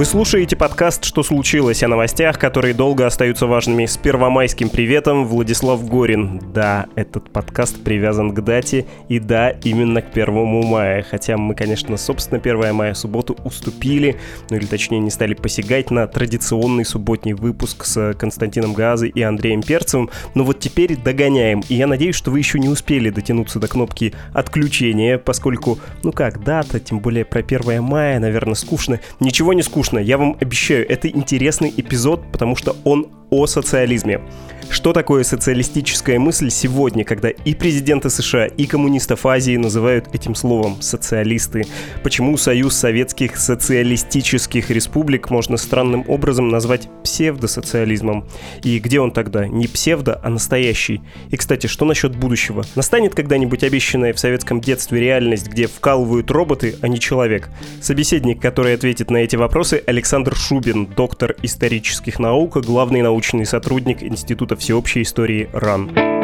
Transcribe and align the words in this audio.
Вы 0.00 0.06
слушаете 0.06 0.56
подкаст 0.56 1.04
«Что 1.04 1.22
случилось?» 1.22 1.82
о 1.82 1.88
новостях, 1.88 2.38
которые 2.38 2.72
долго 2.72 3.06
остаются 3.06 3.46
важными. 3.46 3.84
С 3.84 3.98
первомайским 3.98 4.70
приветом, 4.70 5.26
Владислав 5.26 5.86
Горин. 5.86 6.40
Да, 6.54 6.86
этот 6.94 7.30
подкаст 7.30 7.84
привязан 7.84 8.32
к 8.32 8.40
дате, 8.40 8.86
и 9.10 9.18
да, 9.18 9.50
именно 9.50 10.00
к 10.00 10.10
первому 10.10 10.62
мая. 10.62 11.02
Хотя 11.02 11.36
мы, 11.36 11.54
конечно, 11.54 11.98
собственно, 11.98 12.40
1 12.40 12.74
мая 12.74 12.94
субботу 12.94 13.36
уступили, 13.44 14.16
ну 14.48 14.56
или 14.56 14.64
точнее 14.64 15.00
не 15.00 15.10
стали 15.10 15.34
посягать 15.34 15.90
на 15.90 16.06
традиционный 16.06 16.86
субботний 16.86 17.34
выпуск 17.34 17.84
с 17.84 18.14
Константином 18.14 18.72
Газой 18.72 19.10
и 19.10 19.20
Андреем 19.20 19.62
Перцевым. 19.62 20.08
Но 20.34 20.44
вот 20.44 20.60
теперь 20.60 20.96
догоняем. 20.96 21.62
И 21.68 21.74
я 21.74 21.86
надеюсь, 21.86 22.16
что 22.16 22.30
вы 22.30 22.38
еще 22.38 22.58
не 22.58 22.70
успели 22.70 23.10
дотянуться 23.10 23.58
до 23.58 23.68
кнопки 23.68 24.14
отключения, 24.32 25.18
поскольку, 25.18 25.78
ну 26.02 26.10
как, 26.10 26.42
дата, 26.42 26.80
тем 26.80 27.00
более 27.00 27.26
про 27.26 27.40
1 27.40 27.82
мая, 27.82 28.18
наверное, 28.18 28.54
скучно. 28.54 28.98
Ничего 29.20 29.52
не 29.52 29.60
скучно 29.60 29.89
скучно. 29.90 29.98
Я 29.98 30.18
вам 30.18 30.36
обещаю, 30.40 30.88
это 30.88 31.08
интересный 31.08 31.72
эпизод, 31.76 32.22
потому 32.32 32.56
что 32.56 32.76
он 32.84 33.08
о 33.30 33.46
социализме. 33.46 34.20
Что 34.68 34.92
такое 34.92 35.24
социалистическая 35.24 36.20
мысль 36.20 36.48
сегодня, 36.48 37.04
когда 37.04 37.28
и 37.28 37.54
президенты 37.54 38.08
США, 38.08 38.46
и 38.46 38.66
коммунистов 38.66 39.26
Азии 39.26 39.56
называют 39.56 40.14
этим 40.14 40.36
словом 40.36 40.80
социалисты? 40.80 41.64
Почему 42.04 42.36
Союз 42.36 42.76
Советских 42.76 43.36
Социалистических 43.36 44.70
Республик 44.70 45.28
можно 45.28 45.56
странным 45.56 46.04
образом 46.06 46.50
назвать 46.50 46.88
псевдосоциализмом? 47.02 48.28
И 48.62 48.78
где 48.78 49.00
он 49.00 49.10
тогда? 49.10 49.48
Не 49.48 49.66
псевдо, 49.66 50.20
а 50.22 50.30
настоящий. 50.30 51.00
И, 51.30 51.36
кстати, 51.36 51.66
что 51.66 51.84
насчет 51.84 52.14
будущего? 52.14 52.62
Настанет 52.76 53.16
когда-нибудь 53.16 53.64
обещанная 53.64 54.12
в 54.12 54.20
советском 54.20 54.60
детстве 54.60 55.00
реальность, 55.00 55.48
где 55.48 55.66
вкалывают 55.66 56.30
роботы, 56.30 56.76
а 56.80 56.86
не 56.86 57.00
человек? 57.00 57.50
Собеседник, 57.80 58.40
который 58.40 58.74
ответит 58.74 59.10
на 59.10 59.16
эти 59.16 59.34
вопросы, 59.34 59.82
Александр 59.84 60.36
Шубин, 60.36 60.86
доктор 60.86 61.34
исторических 61.42 62.20
наук, 62.20 62.56
главный 62.58 63.02
научный 63.02 63.19
сотрудник 63.44 64.02
Института 64.02 64.56
всеобщей 64.56 65.02
истории 65.02 65.48
РАН. 65.52 66.20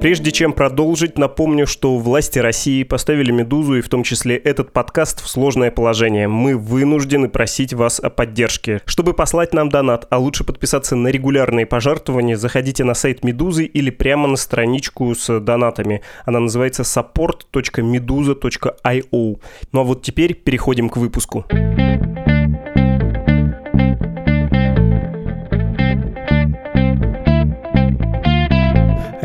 Прежде 0.00 0.30
чем 0.30 0.52
продолжить, 0.52 1.18
напомню, 1.18 1.66
что 1.66 1.98
власти 1.98 2.38
России 2.38 2.84
поставили 2.84 3.32
«Медузу» 3.32 3.78
и 3.78 3.80
в 3.80 3.88
том 3.88 4.04
числе 4.04 4.36
этот 4.36 4.72
подкаст 4.72 5.20
в 5.20 5.28
сложное 5.28 5.72
положение. 5.72 6.28
Мы 6.28 6.56
вынуждены 6.56 7.28
просить 7.28 7.74
вас 7.74 7.98
о 7.98 8.08
поддержке. 8.08 8.80
Чтобы 8.84 9.12
послать 9.12 9.52
нам 9.54 9.70
донат, 9.70 10.06
а 10.10 10.18
лучше 10.18 10.44
подписаться 10.44 10.94
на 10.94 11.08
регулярные 11.08 11.66
пожертвования, 11.66 12.36
заходите 12.36 12.84
на 12.84 12.94
сайт 12.94 13.24
«Медузы» 13.24 13.64
или 13.64 13.90
прямо 13.90 14.28
на 14.28 14.36
страничку 14.36 15.12
с 15.16 15.40
донатами. 15.40 16.02
Она 16.24 16.38
называется 16.38 16.82
support.meduza.io. 16.82 19.40
Ну 19.72 19.80
а 19.80 19.82
вот 19.82 20.02
теперь 20.02 20.34
переходим 20.34 20.90
к 20.90 20.96
выпуску. 20.96 21.44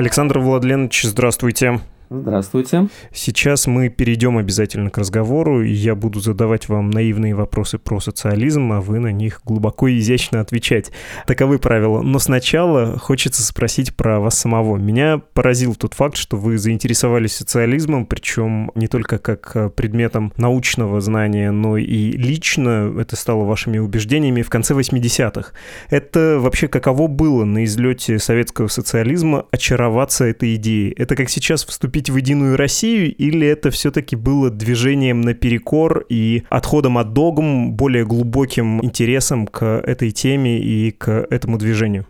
Александр 0.03 0.39
Владленович, 0.39 1.03
здравствуйте. 1.03 1.79
Здравствуйте. 2.15 2.89
Сейчас 3.11 3.65
мы 3.65 3.89
перейдем 3.89 4.37
обязательно 4.37 4.91
к 4.91 4.99
разговору, 4.99 5.63
и 5.63 5.71
я 5.71 5.95
буду 5.95 6.19
задавать 6.19 6.69
вам 6.69 6.91
наивные 6.91 7.33
вопросы 7.33 7.79
про 7.79 7.99
социализм, 7.99 8.71
а 8.71 8.81
вы 8.81 8.99
на 8.99 9.11
них 9.11 9.41
глубоко 9.43 9.87
и 9.87 9.97
изящно 9.97 10.39
отвечать. 10.39 10.91
Таковы 11.25 11.57
правила. 11.57 12.03
Но 12.03 12.19
сначала 12.19 12.99
хочется 12.99 13.41
спросить 13.41 13.95
про 13.95 14.19
вас 14.19 14.37
самого. 14.37 14.77
Меня 14.77 15.21
поразил 15.33 15.73
тот 15.73 15.95
факт, 15.95 16.15
что 16.15 16.37
вы 16.37 16.59
заинтересовались 16.59 17.35
социализмом, 17.35 18.05
причем 18.05 18.69
не 18.75 18.87
только 18.87 19.17
как 19.17 19.73
предметом 19.73 20.33
научного 20.37 21.01
знания, 21.01 21.49
но 21.49 21.77
и 21.77 22.11
лично 22.11 22.93
это 22.99 23.15
стало 23.15 23.43
вашими 23.43 23.79
убеждениями 23.79 24.43
в 24.43 24.51
конце 24.51 24.75
80-х. 24.75 25.51
Это 25.89 26.37
вообще 26.39 26.67
каково 26.67 27.07
было 27.07 27.43
на 27.43 27.63
излете 27.63 28.19
советского 28.19 28.67
социализма 28.67 29.47
очароваться 29.49 30.25
этой 30.25 30.53
идеей? 30.55 30.93
Это 30.95 31.15
как 31.15 31.31
сейчас 31.31 31.65
вступить 31.65 32.02
вступить 32.03 32.09
в 32.09 32.17
Единую 32.17 32.57
Россию, 32.57 33.13
или 33.15 33.47
это 33.47 33.69
все-таки 33.71 34.15
было 34.15 34.49
движением 34.49 35.21
наперекор 35.21 36.05
и 36.09 36.43
отходом 36.49 36.97
от 36.97 37.13
догм, 37.13 37.73
более 37.73 38.05
глубоким 38.05 38.83
интересом 38.83 39.47
к 39.47 39.63
этой 39.63 40.11
теме 40.11 40.59
и 40.59 40.91
к 40.91 41.27
этому 41.29 41.57
движению? 41.57 42.05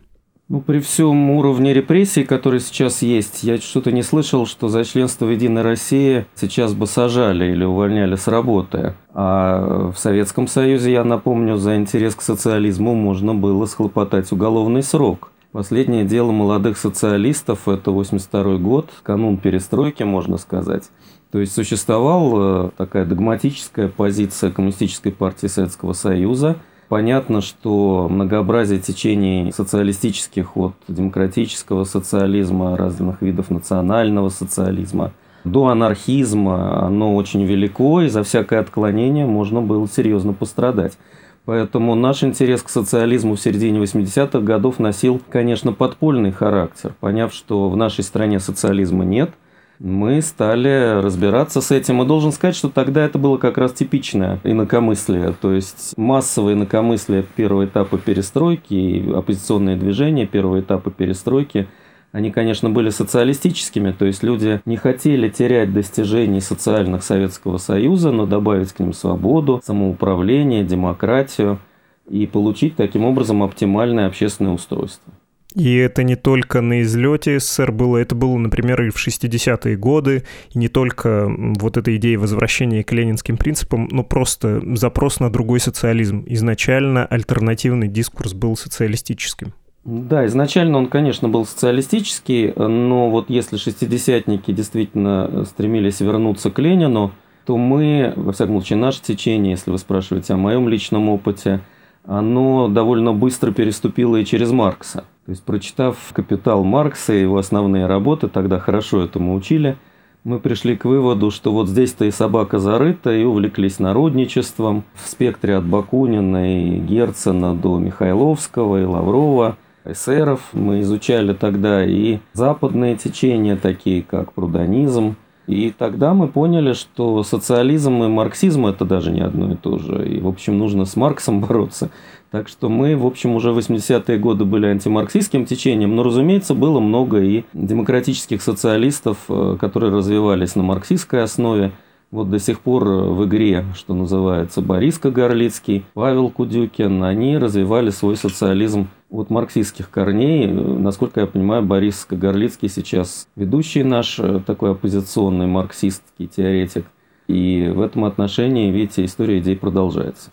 Ну, 0.50 0.62
при 0.62 0.80
всем 0.80 1.32
уровне 1.32 1.74
репрессий, 1.74 2.26
который 2.26 2.60
сейчас 2.60 3.02
есть, 3.02 3.44
я 3.44 3.58
что-то 3.58 3.92
не 3.92 4.04
слышал, 4.04 4.46
что 4.46 4.68
за 4.68 4.84
членство 4.84 5.26
в 5.26 5.32
Единой 5.32 5.62
России 5.62 6.26
сейчас 6.36 6.74
бы 6.74 6.86
сажали 6.86 7.52
или 7.52 7.64
увольняли 7.64 8.16
с 8.16 8.28
работы. 8.28 8.94
А 9.14 9.92
в 9.92 9.98
Советском 9.98 10.48
Союзе, 10.48 10.92
я 10.92 11.04
напомню, 11.04 11.56
за 11.58 11.76
интерес 11.76 12.16
к 12.16 12.22
социализму 12.22 12.94
можно 12.94 13.34
было 13.34 13.66
схлопотать 13.66 14.32
уголовный 14.32 14.84
срок. 14.84 15.32
Последнее 15.54 16.04
дело 16.04 16.32
молодых 16.32 16.80
социалистов– 16.80 17.68
это 17.70 17.92
82 17.92 18.58
год, 18.58 18.90
канун 19.04 19.38
перестройки, 19.38 20.02
можно 20.02 20.38
сказать. 20.38 20.90
То 21.32 21.38
есть 21.38 21.54
существовала 21.54 22.70
э, 22.70 22.70
такая 22.76 23.06
догматическая 23.06 23.88
позиция 23.88 24.50
Коммунистической 24.50 25.12
партии 25.12 25.46
Советского 25.46 25.94
Союза. 25.94 26.56
Понятно, 26.90 27.42
что 27.42 28.08
многообразие 28.10 28.80
течений 28.80 29.52
социалистических 29.56 30.58
от 30.58 30.74
демократического 30.88 31.84
социализма, 31.84 32.76
разных 32.76 33.22
видов 33.22 33.52
национального 33.52 34.30
социализма 34.30 35.12
до 35.44 35.68
анархизма, 35.68 36.84
оно 36.84 37.16
очень 37.16 37.44
велико, 37.44 38.02
и 38.02 38.08
за 38.08 38.24
всякое 38.24 38.60
отклонение 38.60 39.28
можно 39.28 39.62
было 39.62 39.88
серьезно 39.88 40.34
пострадать. 40.34 40.98
Поэтому 41.46 41.96
наш 41.96 42.24
интерес 42.24 42.62
к 42.64 42.70
социализму 42.70 43.36
в 43.36 43.42
середине 43.42 43.80
80-х 43.80 44.40
годов 44.40 44.80
носил, 44.80 45.22
конечно, 45.30 45.74
подпольный 45.74 46.32
характер. 46.32 46.96
Поняв, 47.02 47.34
что 47.34 47.70
в 47.70 47.76
нашей 47.76 48.04
стране 48.04 48.40
социализма 48.40 49.04
нет, 49.04 49.32
мы 49.80 50.22
стали 50.22 51.02
разбираться 51.02 51.60
с 51.60 51.72
этим. 51.72 52.02
И 52.02 52.06
должен 52.06 52.32
сказать, 52.32 52.56
что 52.56 52.70
тогда 52.70 53.04
это 53.04 53.18
было 53.20 53.38
как 53.38 53.58
раз 53.58 53.74
типичное 53.74 54.40
инакомыслие. 54.46 55.34
То 55.34 55.52
есть 55.52 55.94
массовое 55.98 56.54
инакомыслие 56.54 57.24
первого 57.24 57.66
этапа 57.66 57.98
перестройки 57.98 58.74
и 58.74 59.12
оппозиционные 59.12 59.76
движения 59.76 60.26
первого 60.26 60.62
этапа 60.62 60.92
перестройки– 60.92 61.68
они, 62.14 62.32
конечно, 62.32 62.70
были 62.70 62.92
социалистическими, 62.92 63.92
то 63.92 64.06
есть 64.06 64.22
люди 64.22 64.62
не 64.66 64.78
хотели 64.78 65.30
терять 65.30 65.74
достижений 65.74 66.42
социальных 66.42 67.04
Советского 67.04 67.58
Союза, 67.58 68.12
но 68.12 68.28
добавить 68.28 68.72
к 68.72 68.80
ним 68.80 68.94
свободу, 68.94 69.62
самоуправление, 69.66 70.64
демократию 70.64 71.60
и 72.08 72.28
получить 72.28 72.76
таким 72.76 73.04
образом 73.04 73.42
оптимальное 73.42 74.06
общественное 74.06 74.52
устройство. 74.52 75.12
И 75.56 75.76
это 75.76 76.04
не 76.04 76.16
только 76.16 76.62
на 76.62 76.82
излете 76.84 77.40
СССР 77.40 77.72
было, 77.72 77.98
это 77.98 78.14
было, 78.14 78.38
например, 78.38 78.84
и 78.84 78.90
в 78.92 78.96
60-е 78.96 79.76
годы, 79.76 80.24
и 80.52 80.60
не 80.60 80.68
только 80.68 81.28
вот 81.28 81.78
эта 81.78 81.96
идея 81.96 82.20
возвращения 82.20 82.84
к 82.84 82.92
ленинским 82.92 83.38
принципам, 83.38 83.88
но 83.92 84.04
просто 84.04 84.62
запрос 84.76 85.20
на 85.20 85.32
другой 85.32 85.60
социализм. 85.60 86.24
Изначально 86.28 87.08
альтернативный 87.08 87.88
дискурс 87.88 88.34
был 88.34 88.56
социалистическим. 88.56 89.54
Да, 89.86 90.26
изначально 90.28 90.78
он, 90.78 90.88
конечно, 90.88 91.28
был 91.28 91.46
социалистический, 91.46 92.54
но 92.56 93.10
вот 93.10 93.30
если 93.30 93.58
шестидесятники 93.58 94.54
действительно 94.54 95.44
стремились 95.46 96.00
вернуться 96.00 96.52
к 96.52 96.60
Ленину, 96.60 97.12
то 97.46 97.58
мы, 97.58 98.14
во 98.16 98.32
всяком 98.32 98.56
случае, 98.56 98.80
наше 98.80 99.02
течение, 99.02 99.52
если 99.52 99.72
вы 99.72 99.78
спрашиваете 99.78 100.36
о 100.36 100.38
моем 100.38 100.70
личном 100.70 101.10
опыте, 101.10 101.60
оно 102.06 102.70
довольно 102.70 103.12
быстро 103.12 103.52
переступило 103.52 104.16
и 104.16 104.26
через 104.26 104.52
Маркса. 104.52 105.04
То 105.26 105.32
есть, 105.32 105.44
прочитав 105.44 105.98
«Капитал» 106.14 106.64
Маркса 106.64 107.14
и 107.14 107.22
его 107.22 107.38
основные 107.38 107.86
работы, 107.86 108.30
тогда 108.30 108.60
хорошо 108.60 109.04
этому 109.04 109.36
учили, 109.36 109.76
мы 110.24 110.40
пришли 110.40 110.78
к 110.78 110.86
выводу, 110.86 111.32
что 111.32 111.52
вот 111.52 111.68
здесь-то 111.68 112.06
и 112.06 112.12
собака 112.12 112.58
зарыта, 112.58 113.12
и 113.14 113.26
увлеклись 113.26 113.80
народничеством 113.80 114.86
в 114.94 115.10
спектре 115.10 115.58
от 115.58 115.66
Бакунина 115.66 116.58
и 116.58 116.80
Герцена 116.80 117.54
до 117.54 117.78
Михайловского 117.80 118.82
и 118.82 118.86
Лаврова– 118.86 119.58
эсеров. 119.86 120.42
Мы 120.54 120.82
изучали 120.82 121.34
тогда 121.34 121.86
и 121.86 122.20
западные 122.34 122.96
течения, 122.96 123.56
такие 123.56 124.02
как 124.02 124.34
прудонизм, 124.34 125.16
И 125.46 125.74
тогда 125.78 126.14
мы 126.14 126.30
поняли, 126.30 126.72
что 126.72 127.22
социализм 127.24 128.02
и 128.04 128.08
марксизм 128.08 128.66
это 128.66 128.86
даже 128.86 129.12
не 129.12 129.20
одно 129.20 129.52
и 129.52 129.56
то 129.56 129.78
же. 129.78 130.08
И, 130.08 130.22
в 130.22 130.28
общем, 130.28 130.58
нужно 130.58 130.86
с 130.86 130.96
Марксом 130.96 131.42
бороться. 131.48 131.90
Так 132.32 132.48
что 132.48 132.70
мы, 132.70 132.96
в 132.96 133.06
общем, 133.06 133.36
уже 133.36 133.52
в 133.52 133.58
80-е 133.58 134.18
годы 134.18 134.46
были 134.46 134.66
антимарксистским 134.68 135.46
течением, 135.46 135.96
но, 135.96 136.04
разумеется, 136.04 136.56
было 136.56 136.80
много 136.80 137.20
и 137.20 137.44
демократических 137.54 138.42
социалистов, 138.42 139.18
э, 139.30 139.58
которые 139.60 139.92
развивались 139.92 140.56
на 140.56 140.64
марксистской 140.64 141.22
основе. 141.22 141.74
Вот 142.14 142.30
до 142.30 142.38
сих 142.38 142.60
пор 142.60 142.84
в 142.84 143.26
игре, 143.26 143.66
что 143.74 143.96
называется, 143.96 144.62
Борис 144.62 145.00
Кагарлицкий, 145.00 145.84
Павел 145.96 146.30
Кудюкин, 146.30 147.04
они 147.04 147.40
развивали 147.40 147.90
свой 147.90 148.18
социализм 148.18 148.88
от 149.10 149.32
марксистских 149.32 149.90
корней. 149.90 150.46
Насколько 150.46 151.22
я 151.22 151.26
понимаю, 151.26 151.64
Борис 151.64 152.06
Кагарлицкий 152.06 152.70
сейчас 152.70 153.28
ведущий 153.36 153.82
наш 153.84 154.20
э, 154.20 154.42
такой 154.46 154.74
оппозиционный 154.74 155.48
марксистский 155.48 156.28
теоретик. 156.28 156.86
И 157.28 157.72
в 157.74 157.82
этом 157.82 158.06
отношении, 158.06 158.70
видите, 158.70 159.06
история 159.06 159.40
идей 159.40 159.56
продолжается 159.58 160.30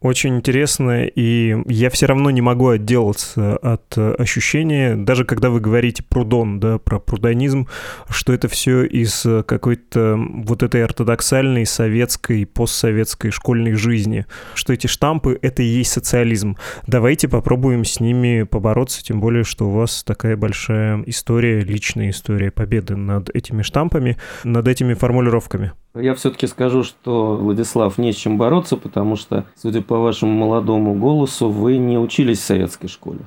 очень 0.00 0.36
интересно, 0.36 1.04
и 1.04 1.56
я 1.66 1.90
все 1.90 2.06
равно 2.06 2.30
не 2.30 2.40
могу 2.40 2.68
отделаться 2.68 3.56
от 3.56 3.96
ощущения, 3.98 4.96
даже 4.96 5.24
когда 5.24 5.50
вы 5.50 5.60
говорите 5.60 6.02
прудон, 6.02 6.58
да, 6.58 6.78
про 6.78 6.98
прудонизм, 6.98 7.68
что 8.08 8.32
это 8.32 8.48
все 8.48 8.84
из 8.84 9.26
какой-то 9.46 10.16
вот 10.16 10.62
этой 10.62 10.84
ортодоксальной 10.84 11.66
советской, 11.66 12.46
постсоветской 12.46 13.30
школьной 13.30 13.74
жизни, 13.74 14.26
что 14.54 14.72
эти 14.72 14.86
штампы— 14.86 15.38
это 15.42 15.62
и 15.62 15.66
есть 15.66 15.92
социализм. 15.92 16.56
Давайте 16.86 17.28
попробуем 17.28 17.84
с 17.84 18.00
ними 18.00 18.44
побороться, 18.44 19.04
тем 19.04 19.20
более, 19.20 19.44
что 19.44 19.68
у 19.68 19.72
вас 19.72 20.02
такая 20.02 20.36
большая 20.36 21.02
история, 21.06 21.60
личная 21.60 22.10
история 22.10 22.50
победы 22.50 22.96
над 22.96 23.28
этими 23.30 23.62
штампами, 23.62 24.16
над 24.44 24.66
этими 24.66 24.94
формулировками. 24.94 25.72
Я 25.94 26.14
все-таки 26.14 26.46
скажу, 26.46 26.84
что, 26.84 27.34
Владислав, 27.34 27.98
не 27.98 28.12
с 28.12 28.16
чем 28.16 28.38
бороться, 28.38 28.76
потому 28.76 29.16
что, 29.16 29.44
судя 29.56 29.82
по 29.82 29.98
вашему 29.98 30.32
молодому 30.32 30.94
голосу, 30.94 31.48
вы 31.48 31.78
не 31.78 31.98
учились 31.98 32.38
в 32.38 32.44
советской 32.44 32.86
школе. 32.86 33.20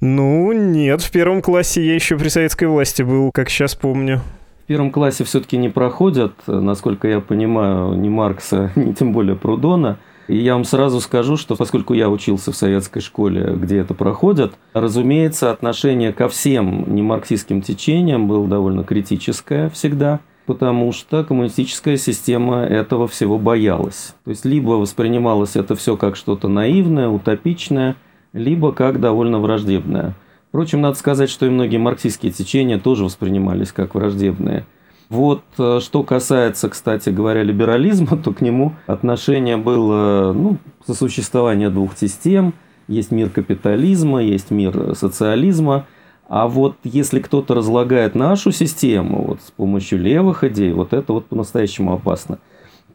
Ну, 0.00 0.52
нет, 0.52 1.02
в 1.02 1.10
первом 1.10 1.42
классе 1.42 1.84
я 1.84 1.94
еще 1.94 2.16
при 2.16 2.28
советской 2.28 2.68
власти 2.68 3.02
был, 3.02 3.32
как 3.32 3.50
сейчас 3.50 3.74
помню. 3.74 4.20
В 4.62 4.66
первом 4.66 4.92
классе 4.92 5.24
все-таки 5.24 5.56
не 5.56 5.68
проходят, 5.68 6.34
насколько 6.46 7.08
я 7.08 7.18
понимаю, 7.18 7.94
ни 7.94 8.08
Маркса, 8.08 8.70
ни 8.76 8.92
тем 8.92 9.12
более 9.12 9.34
Прудона. 9.34 9.98
И 10.28 10.36
я 10.36 10.54
вам 10.54 10.64
сразу 10.64 11.00
скажу, 11.00 11.36
что 11.36 11.56
поскольку 11.56 11.94
я 11.94 12.08
учился 12.08 12.52
в 12.52 12.56
советской 12.56 13.00
школе, 13.00 13.54
где 13.56 13.78
это 13.78 13.92
проходят, 13.92 14.54
разумеется, 14.72 15.50
отношение 15.50 16.12
ко 16.12 16.28
всем 16.28 16.94
немарксистским 16.94 17.60
течениям 17.60 18.28
было 18.28 18.46
довольно 18.46 18.84
критическое 18.84 19.68
всегда– 19.70 20.20
потому 20.46 20.92
что 20.92 21.24
коммунистическая 21.24 21.96
система 21.96 22.62
этого 22.62 23.08
всего 23.08 23.38
боялась. 23.38 24.14
То 24.24 24.30
есть 24.30 24.44
либо 24.44 24.70
воспринималось 24.72 25.56
это 25.56 25.74
все 25.74 25.96
как 25.96 26.16
что-то 26.16 26.48
наивное, 26.48 27.08
утопичное, 27.08 27.96
либо 28.32 28.72
как 28.72 29.00
довольно 29.00 29.38
враждебное. 29.38 30.14
Впрочем, 30.48 30.80
надо 30.82 30.96
сказать, 30.96 31.30
что 31.30 31.46
и 31.46 31.50
многие 31.50 31.78
марксистские 31.78 32.30
течения 32.30 32.78
тоже 32.78 33.04
воспринимались 33.04 33.72
как 33.72 33.94
враждебные. 33.94 34.66
Вот 35.08 35.42
э, 35.58 35.80
что 35.82 36.02
касается, 36.02 36.68
кстати 36.68 37.10
говоря, 37.10 37.42
либерализма, 37.42 38.16
то 38.24 38.32
к 38.32 38.40
нему 38.40 38.74
отношение 38.86 39.56
было 39.56 40.32
ну, 40.32 40.58
сосуществование 40.86 41.70
двух 41.70 41.96
систем. 41.96 42.54
Есть 42.86 43.10
мир 43.10 43.30
капитализма, 43.30 44.22
есть 44.22 44.50
мир 44.50 44.94
социализма– 44.94 45.86
а 46.28 46.48
вот 46.48 46.76
если 46.84 47.20
кто-то 47.20 47.54
разлагает 47.54 48.14
нашу 48.14 48.50
систему 48.50 49.24
вот 49.24 49.40
с 49.42 49.50
помощью 49.50 49.98
левых 50.00 50.44
идей, 50.44 50.72
вот 50.72 50.92
это 50.92 51.12
вот 51.12 51.26
по-настоящему 51.26 51.92
опасно. 51.92 52.38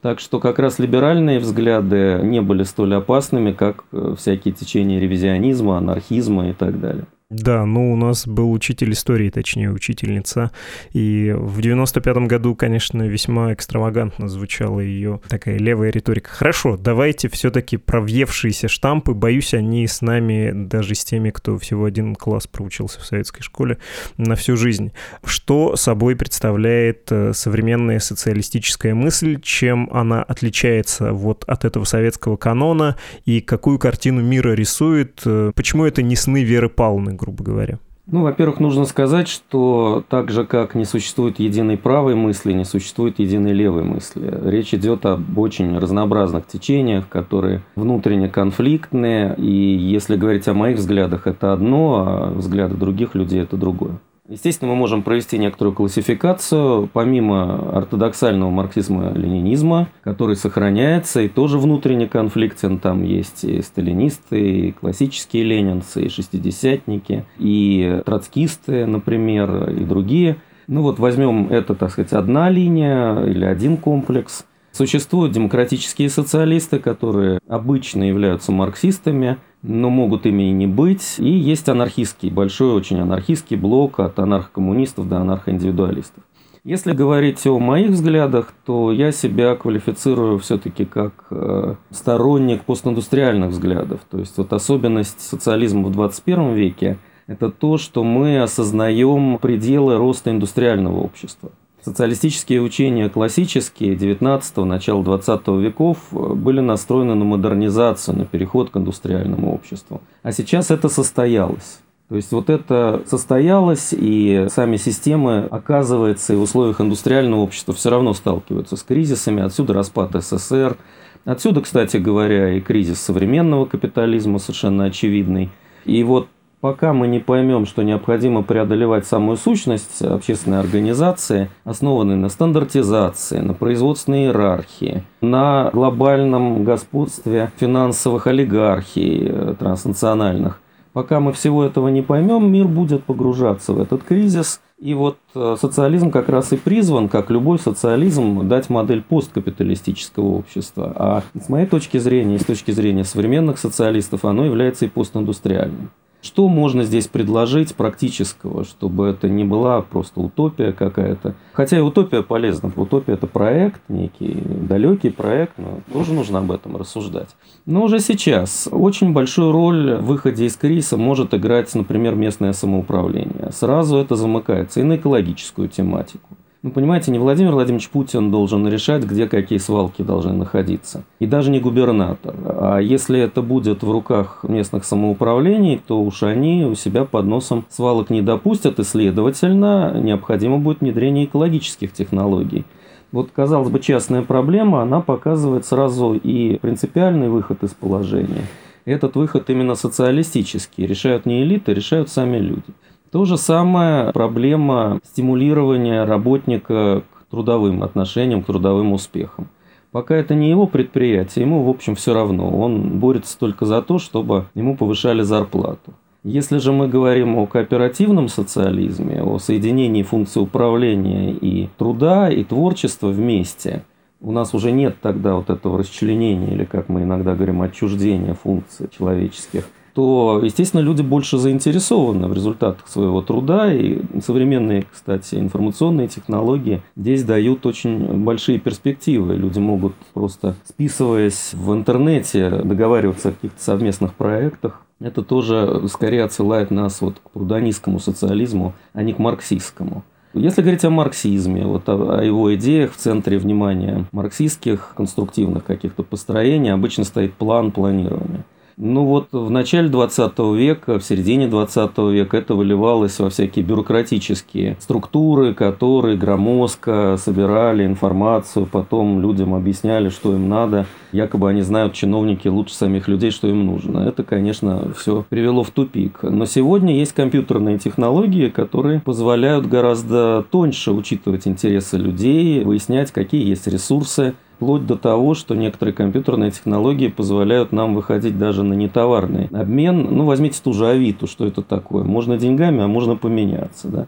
Так 0.02 0.20
что 0.20 0.40
как 0.40 0.60
раз 0.60 0.80
либеральные 0.80 1.40
взгляды 1.40 2.22
не 2.24 2.42
были 2.42 2.64
столь 2.64 2.96
опасными, 2.96 3.52
как 3.52 3.84
э, 3.92 4.16
всякие 4.18 4.54
течения 4.54 5.00
ревизионизма, 5.00 5.78
анархизма 5.78 6.50
и 6.50 6.54
так 6.54 6.80
далее. 6.80 7.06
Да, 7.31 7.64
ну 7.64 7.94
у 7.94 7.96
нас 7.96 8.26
был 8.26 8.52
учитель 8.52 8.92
истории, 8.94 9.30
точнее 9.30 9.70
учительница, 9.70 10.50
и 10.94 11.31
в 11.38 11.60
95-м 11.60 12.28
году, 12.28 12.56
конечно, 12.56 13.04
весьма 13.04 13.54
экстравагантно 13.54 14.28
звучала 14.28 14.80
ее 14.80 15.22
такая 15.28 15.60
левая 15.60 15.92
риторика. 15.92 16.31
Хорошо, 16.31 16.76
давайте 16.76 17.30
все-таки 17.30 17.78
про 17.78 18.02
въевшиеся 18.02 18.68
штампы, 18.68 19.14
боюсь, 19.14 19.54
они 19.54 19.86
с 19.86 20.02
нами, 20.02 20.50
даже 20.56 20.96
с 20.96 21.06
теми, 21.06 21.30
кто 21.30 21.60
всего 21.60 21.86
один 21.86 22.16
класс 22.16 22.48
проучился 22.48 23.00
в 23.00 23.06
советской 23.06 23.44
школе, 23.44 23.78
на 24.18 24.36
всю 24.36 24.58
жизнь. 24.58 24.92
Что 25.24 25.76
собой 25.76 26.16
представляет 26.16 27.12
э, 27.12 27.34
современная 27.34 28.00
социалистическая 28.00 28.96
мысль, 28.96 29.40
чем 29.40 29.88
она 29.94 30.24
отличается 30.24 31.14
вот 31.14 31.44
от 31.46 31.64
этого 31.64 31.84
советского 31.84 32.38
канона, 32.38 32.98
и 33.26 33.40
какую 33.40 33.78
картину 33.78 34.24
мира 34.24 34.54
рисует, 34.54 35.22
э, 35.26 35.52
почему 35.54 35.86
это 35.86 36.02
не 36.02 36.16
сны 36.16 36.44
Веры 36.44 36.70
Павловны, 36.70 37.19
грубо 37.19 37.44
говоря? 37.44 37.80
Ну, 38.12 38.24
во-первых, 38.24 38.60
нужно 38.60 38.86
сказать, 38.86 39.27
что 39.27 40.04
так 40.10 40.31
же, 40.31 40.44
как 40.44 40.74
не 40.74 40.86
существует 40.86 41.39
единой 41.39 41.77
правой 41.77 42.16
мысли, 42.16 42.54
не 42.54 42.66
существует 42.66 43.19
единой 43.19 43.54
левой 43.54 43.83
мысли. 43.83 44.33
Речь 44.45 44.74
идет 44.74 45.06
об 45.06 45.38
очень 45.38 45.77
разнообразных 45.77 46.48
течениях, 46.48 47.07
которые 47.07 47.62
внутренне 47.75 48.27
конфликтные. 48.27 49.36
И 49.38 49.51
если 49.51 50.16
говорить 50.16 50.48
о 50.48 50.56
моих 50.56 50.77
взглядах, 50.77 51.27
это 51.27 51.54
одно, 51.54 52.06
а 52.07 52.31
взгляды 52.31 52.75
других 52.75 53.13
людей– 53.13 53.42
это 53.44 53.57
другое. 53.57 54.00
Естественно, 54.30 54.70
мы 54.70 54.78
можем 54.78 55.02
провести 55.02 55.40
некоторую 55.40 55.74
классификацию, 55.74 56.88
помимо 56.94 57.76
ортодоксального 57.76 58.52
марксизма-ленинизма, 58.52 59.88
который 60.04 60.36
сохраняется 60.36 61.22
и 61.22 61.28
тоже 61.28 61.58
внутренне 61.58 62.08
конфликтен. 62.08 62.78
Там 62.78 63.02
есть 63.02 63.44
и 63.44 63.60
сталинисты, 63.64 64.68
и 64.68 64.72
классические 64.72 65.46
ленинцы, 65.46 66.04
и 66.04 66.10
шестидесятники, 66.10 67.26
и 67.40 68.04
троцкисты, 68.06 68.86
например, 68.86 69.72
и 69.72 69.84
другие. 69.84 70.36
Ну 70.68 70.84
вот 70.84 71.00
возьмем 71.00 71.48
это, 71.50 71.74
так 71.74 71.90
сказать, 71.90 72.14
одна 72.14 72.52
линия 72.52 73.24
или 73.24 73.46
один 73.46 73.78
комплекс. 73.78 74.46
Существуют 74.80 75.34
демократические 75.34 76.10
социалисты, 76.10 76.80
которые 76.80 77.40
обычно 77.48 78.04
являются 78.04 78.52
марксистами– 78.52 79.38
но 79.62 79.90
могут 79.90 80.26
ими 80.26 80.44
и 80.44 80.52
не 80.52 80.68
быть. 80.68 81.16
И 81.18 81.30
есть 81.30 81.68
анархистский, 81.68 82.30
большой 82.30 82.74
очень 82.74 83.00
анархистский 83.00 83.58
блок 83.58 84.00
от 84.00 84.18
анархокоммунистов 84.20 85.10
до 85.10 85.18
анархоиндивидуалистов. 85.18 86.24
Если 86.64 86.94
говорить 86.94 87.46
о 87.48 87.60
моих 87.60 87.92
взглядах, 87.92 88.54
то 88.66 88.92
я 88.94 89.12
себя 89.12 89.56
квалифицирую 89.56 90.40
все-таки 90.40 90.86
как 90.86 91.26
э, 91.31 91.76
сторонник 91.90 92.64
постиндустриальных 92.64 93.50
взглядов. 93.50 94.02
То 94.10 94.19
есть 94.19 94.38
вот 94.38 94.54
особенность 94.54 95.19
социализма 95.21 95.88
в 95.88 95.92
21 95.92 96.54
веке– 96.54 96.98
это 97.28 97.50
то, 97.50 97.78
что 97.78 98.04
мы 98.04 98.42
осознаем 98.42 99.40
пределы 99.40 99.98
роста 99.98 100.31
индустриального 100.31 101.00
общества. 101.00 101.52
Социалистические 101.83 102.62
учения 102.62 103.09
классические 103.09 103.95
19-го, 103.95 104.66
начала 104.66 105.04
20 105.04 105.48
веков 105.48 105.98
э, 106.12 106.33
были 106.33 106.59
настроены 106.59 107.16
на 107.16 107.24
модернизацию, 107.24 108.18
на 108.18 108.26
переход 108.26 108.69
к 108.69 108.78
индустриальному 108.78 109.54
обществу. 109.54 110.02
А 110.21 110.31
сейчас 110.31 110.71
это 110.71 110.90
состоялось. 110.90 111.80
То 112.09 112.16
есть 112.16 112.31
вот 112.31 112.50
это 112.50 113.04
состоялось, 113.06 113.90
и 113.92 114.48
сами 114.50 114.78
системы, 114.78 115.48
оказывается, 115.50 116.33
и 116.33 116.36
в 116.36 116.42
условиях 116.42 116.81
индустриального 116.81 117.42
общества 117.42 117.74
все 117.74 117.92
равно 117.92 118.14
сталкиваются 118.14 118.76
с 118.76 118.83
кризисами. 118.83 119.44
Отсюда 119.44 119.74
распад 119.74 120.12
СССР. 120.16 120.76
Отсюда, 121.24 121.62
кстати 121.62 121.98
говоря, 121.98 122.57
и 122.57 122.62
кризис 122.62 123.00
современного 123.00 123.66
капитализма 123.66 124.40
совершенно 124.40 124.86
очевидный. 124.86 125.52
И 125.86 126.04
вот 126.04 126.28
Пока 126.61 126.92
мы 126.92 127.07
не 127.07 127.19
поймем, 127.19 127.66
что 127.66 127.83
необходимо 127.83 128.44
преодолевать 128.44 129.07
самую 129.07 129.37
сущность 129.37 130.01
общественной 130.01 130.59
организации, 130.59 131.49
основанной 131.63 132.18
на 132.18 132.28
стандартизации, 132.28 133.39
на 133.39 133.54
производственной 133.54 134.25
иерархии, 134.25 135.04
на 135.21 135.69
глобальном 135.71 136.66
господстве 136.66 137.49
финансовых 137.56 138.28
олигархий 138.28 139.28
э, 139.30 139.56
транснациональных, 139.57 140.59
пока 140.92 141.21
мы 141.21 141.31
всего 141.31 141.63
этого 141.63 141.87
не 141.87 142.01
поймем, 142.01 142.51
мир 142.51 142.68
будет 142.68 143.06
погружаться 143.06 143.71
в 143.71 143.80
этот 143.80 144.04
кризис. 144.04 144.59
И 144.80 144.94
вот 144.94 145.18
э, 145.35 145.56
социализм 145.57 146.11
как 146.11 146.28
раз 146.28 146.51
и 146.51 146.57
призван, 146.57 147.07
как 147.07 147.30
любой 147.30 147.59
социализм, 147.59 148.49
дать 148.49 148.69
модель 148.69 149.01
посткапиталистического 149.01 150.25
общества. 150.25 150.92
А 150.94 151.23
с 151.42 151.47
моей 151.47 151.68
точки 151.68 151.99
зрения, 151.99 152.37
с 152.37 152.44
точки 152.44 152.71
зрения 152.71 153.06
современных 153.06 153.59
социалистов, 153.59 154.25
оно 154.25 154.44
является 154.44 154.83
и 154.83 154.89
постиндустриальным. 154.89 155.92
Что 156.21 156.49
можно 156.49 156.83
здесь 156.83 157.07
предложить 157.07 157.76
практического, 157.76 158.66
чтобы 158.66 159.07
это 159.07 159.30
не 159.30 159.45
была 159.45 159.81
просто 159.81 160.19
утопия 160.19 160.73
какая-то? 160.73 161.35
Хотя 161.54 161.78
и 161.78 161.81
утопия 161.81 162.23
полезна. 162.23 162.71
Утопия– 162.76 163.14
это 163.16 163.26
проект, 163.26 163.81
некий 163.88 164.44
далекий 164.45 165.11
проект, 165.11 165.54
но 165.57 165.80
тоже 165.94 166.14
нужно 166.14 166.40
об 166.40 166.52
этом 166.52 166.76
рассуждать. 166.76 167.30
Но 167.66 167.83
уже 167.83 167.99
сейчас 167.99 168.68
очень 168.69 169.14
большую 169.14 169.54
роль 169.54 169.95
в 169.95 170.07
выходе 170.07 170.45
из 170.45 170.57
кризиса 170.57 170.97
может 170.97 171.33
играть, 171.33 171.73
например, 171.73 172.16
местное 172.16 172.52
самоуправление. 172.52 173.52
Сразу 173.54 173.97
это 173.97 174.18
замыкается 174.18 174.81
и 174.81 174.83
на 174.83 174.97
экологическую 174.97 175.69
тематику 175.69 176.35
Ну, 176.61 176.71
понимаете, 176.71 177.11
не 177.11 177.19
Владимир 177.19 177.54
Владимирович 177.54 177.89
Путин 177.89 178.31
должен 178.31 178.68
решать, 178.68 179.06
где 179.06 179.30
какие 179.30 179.59
свалки 179.59 180.01
должны 180.01 180.33
находиться. 180.33 181.06
И 181.19 181.25
даже 181.25 181.51
не 181.51 181.61
губернатор. 181.61 182.35
А 182.44 182.80
если 182.80 183.18
это 183.18 183.42
будет 183.42 183.81
в 183.81 183.89
руках 183.89 184.44
местных 184.44 184.83
самоуправлений, 184.83 185.80
то 185.85 186.01
уж 186.01 186.21
они 186.23 186.66
у 186.66 186.75
себя 186.75 187.06
под 187.06 187.28
носом 187.28 187.66
свалок 187.69 188.09
не 188.09 188.21
допустят, 188.21 188.78
и, 188.78 188.83
следовательно, 188.83 190.01
необходимо 190.01 190.57
будет 190.57 190.81
внедрение 190.81 191.25
экологических 191.25 191.94
технологий. 191.94 192.66
Вот, 193.13 193.30
казалось 193.33 193.69
бы, 193.69 193.80
частная 193.80 194.23
проблема, 194.23 194.81
она 194.81 194.99
показывает 194.99 195.66
сразу 195.66 196.11
и 196.13 196.57
принципиальный 196.57 197.30
выход 197.30 197.63
из 197.63 197.73
положения. 197.73 198.44
Этот 198.83 199.16
выход 199.16 199.49
именно 199.49 199.75
социалистический. 199.75 200.85
Решают 200.85 201.25
не 201.25 201.44
элиты, 201.44 201.73
решают 201.73 202.09
сами 202.09 202.37
люди. 202.37 202.63
То 203.11 203.25
же 203.25 203.37
самое 203.37 204.11
проблема 204.13 204.99
стимулирования 205.04 206.04
работника 206.04 207.01
к 207.11 207.25
трудовым 207.31 207.81
отношениям, 207.81 208.44
к 208.44 208.45
трудовым 208.45 208.94
успехам. 208.94 209.47
Пока 209.92 210.16
это 210.16 210.35
не 210.35 210.51
его 210.51 210.68
предприятие, 210.68 211.45
ему, 211.45 211.63
в 211.63 211.69
общем, 211.69 211.95
все 211.95 212.13
равно. 212.13 212.47
Он 212.49 212.99
борется 212.99 213.39
только 213.39 213.66
за 213.66 213.81
то, 213.81 213.97
чтобы 213.97 214.45
ему 214.54 214.78
повышали 214.78 215.23
зарплату. 215.23 215.94
Если 216.23 216.59
же 216.59 216.71
мы 216.71 216.87
говорим 216.87 217.37
о 217.37 217.47
кооперативном 217.47 218.28
социализме, 218.28 219.23
о 219.23 219.39
соединении 219.39 220.04
функций 220.04 220.44
управления 220.44 221.31
и 221.31 221.69
труда, 221.80 222.30
и 222.30 222.44
творчества 222.44 223.07
вместе, 223.07 223.83
у 224.21 224.31
нас 224.31 224.54
уже 224.54 224.71
нет 224.71 224.97
тогда 225.01 225.33
вот 225.33 225.49
этого 225.49 225.80
расчленения, 225.80 226.54
или, 226.54 226.66
как 226.66 226.89
мы 226.89 227.04
иногда 227.04 227.33
говорим, 227.33 227.63
отчуждения 227.63 228.35
функций 228.35 228.87
человеческих– 228.95 229.63
то, 229.94 230.40
естественно, 230.44 230.81
люди 230.81 231.02
больше 231.02 231.38
заинтересованы 231.38 232.28
в 232.28 232.34
результатах 232.34 232.88
своего 232.88 233.22
труда. 233.22 233.74
И 233.74 234.02
современные, 234.22 234.86
кстати, 234.92 235.36
информационные 235.36 236.08
технологии 236.08 236.81
здесь 236.96 237.24
дают 237.24 237.66
очень 237.66 238.24
большие 238.24 238.60
перспективы. 238.60 239.36
Люди 239.36 239.60
могут 239.60 239.94
просто, 240.14 240.56
списываясь 240.68 241.52
в 241.54 241.74
интернете, 241.74 242.50
договариваться 242.50 243.30
о 243.30 243.31
каких-то 243.31 243.62
совместных 243.62 244.14
проектах. 244.14 244.81
Это 245.00 245.24
тоже 245.24 245.84
скорее 245.88 246.24
отсылает 246.24 246.72
нас 246.72 247.02
вот 247.02 247.19
к 247.19 247.30
прудонистскому 247.31 248.00
социализму, 248.00 248.74
а 248.94 249.04
не 249.04 249.14
к 249.14 249.19
марксистскому. 249.19 250.04
Если 250.34 250.62
говорить 250.62 250.86
о 250.86 250.92
марксизме, 250.92 251.66
вот 251.66 251.90
о, 251.90 252.19
о 252.19 252.24
его 252.24 252.54
идеях 252.54 252.94
в 252.94 252.98
центре 252.98 253.40
внимания 253.40 254.06
марксистских 254.12 254.94
конструктивных 254.96 255.64
каких-то 255.64 256.04
построений 256.04 256.72
обычно 256.72 257.04
стоит 257.04 257.34
план 257.34 257.72
планирования. 257.72 258.46
Ну 258.81 259.04
вот 259.04 259.28
в 259.33 259.52
начале 259.52 259.90
20 259.90 260.40
века, 260.56 261.00
в 261.00 261.04
середине 261.04 261.50
20 261.50 261.98
века 261.98 262.38
это 262.38 262.56
выливалось 262.56 263.19
во 263.19 263.30
всякие 263.30 263.66
бюрократические 263.66 264.78
структуры, 264.80 265.54
которые 265.54 266.16
громоздко 266.16 267.18
собирали 267.18 267.86
информацию, 267.86 268.66
потом 268.71 269.19
людям 269.19 269.54
объясняли, 269.54 270.07
что 270.07 270.33
им 270.33 270.48
надо. 270.48 270.86
Якобы 271.12 271.50
они 271.50 271.62
знают, 271.62 271.92
чиновники 271.92 272.48
лучше 272.48 272.74
самих 272.74 273.09
людей, 273.09 273.31
что 273.31 273.50
им 273.50 273.66
нужно. 273.66 274.00
Это, 274.00 274.24
конечно, 274.24 274.94
все 274.95 275.26
привело 275.28 275.64
в 275.64 275.71
тупик. 275.71 276.19
Но 276.21 276.45
сегодня 276.45 276.95
есть 276.95 277.12
компьютерные 277.12 277.80
технологии, 277.80 278.48
которые 278.48 279.02
позволяют 279.02 279.68
гораздо 279.68 280.45
тоньше 280.50 280.94
учитывать 280.94 281.48
интересы 281.48 281.98
людей, 281.98 282.64
выяснять, 282.64 283.12
какие 283.12 283.45
есть 283.45 283.68
ресурсы, 283.68 284.36
вплоть 284.59 284.85
до 284.85 284.97
того, 284.97 285.35
что 285.35 285.56
некоторые 285.56 285.95
компьютерные 285.95 286.51
технологии 286.51 287.07
позволяют 287.07 287.71
нам 287.71 287.95
выходить 287.95 288.37
даже 288.37 288.61
на 288.63 288.73
нетоварный 288.73 289.47
обмен. 289.54 290.09
Ну, 290.11 290.25
возьмите 290.25 290.59
ту 290.61 290.73
же 290.73 290.85
Авито, 290.85 291.28
что 291.28 291.47
это 291.47 291.61
такое. 291.61 292.04
Можно 292.04 292.37
деньгами, 292.37 292.83
а 292.83 292.87
можно 292.87 293.16
поменяться. 293.16 293.87
Да? 293.87 294.07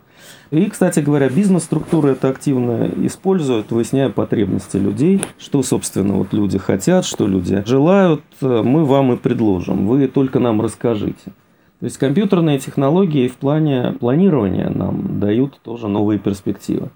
И, 0.51 0.65
кстати 0.65 0.99
говоря, 0.99 1.29
бизнес-структуры 1.29 2.09
это 2.09 2.27
активно 2.27 2.89
используют, 2.97 3.71
выясняя 3.71 4.09
потребности 4.09 4.75
людей, 4.75 5.21
что, 5.39 5.63
собственно, 5.63 6.15
вот 6.15 6.33
люди 6.33 6.57
хотят, 6.57 7.05
что 7.05 7.27
люди 7.27 7.63
желают, 7.65 8.21
мы 8.41 8.83
вам 8.83 9.13
и 9.13 9.15
предложим. 9.15 9.87
Вы 9.87 10.09
только 10.09 10.39
нам 10.39 10.59
расскажите. 10.59 11.31
То 11.79 11.85
есть 11.85 11.97
компьютерные 11.97 12.59
технологии 12.59 13.29
в 13.29 13.37
плане 13.37 13.95
планирования 14.01 14.69
нам 14.69 15.17
дают 15.21 15.61
тоже 15.63 15.87
новые 15.87 16.19
перспективы. 16.19 16.89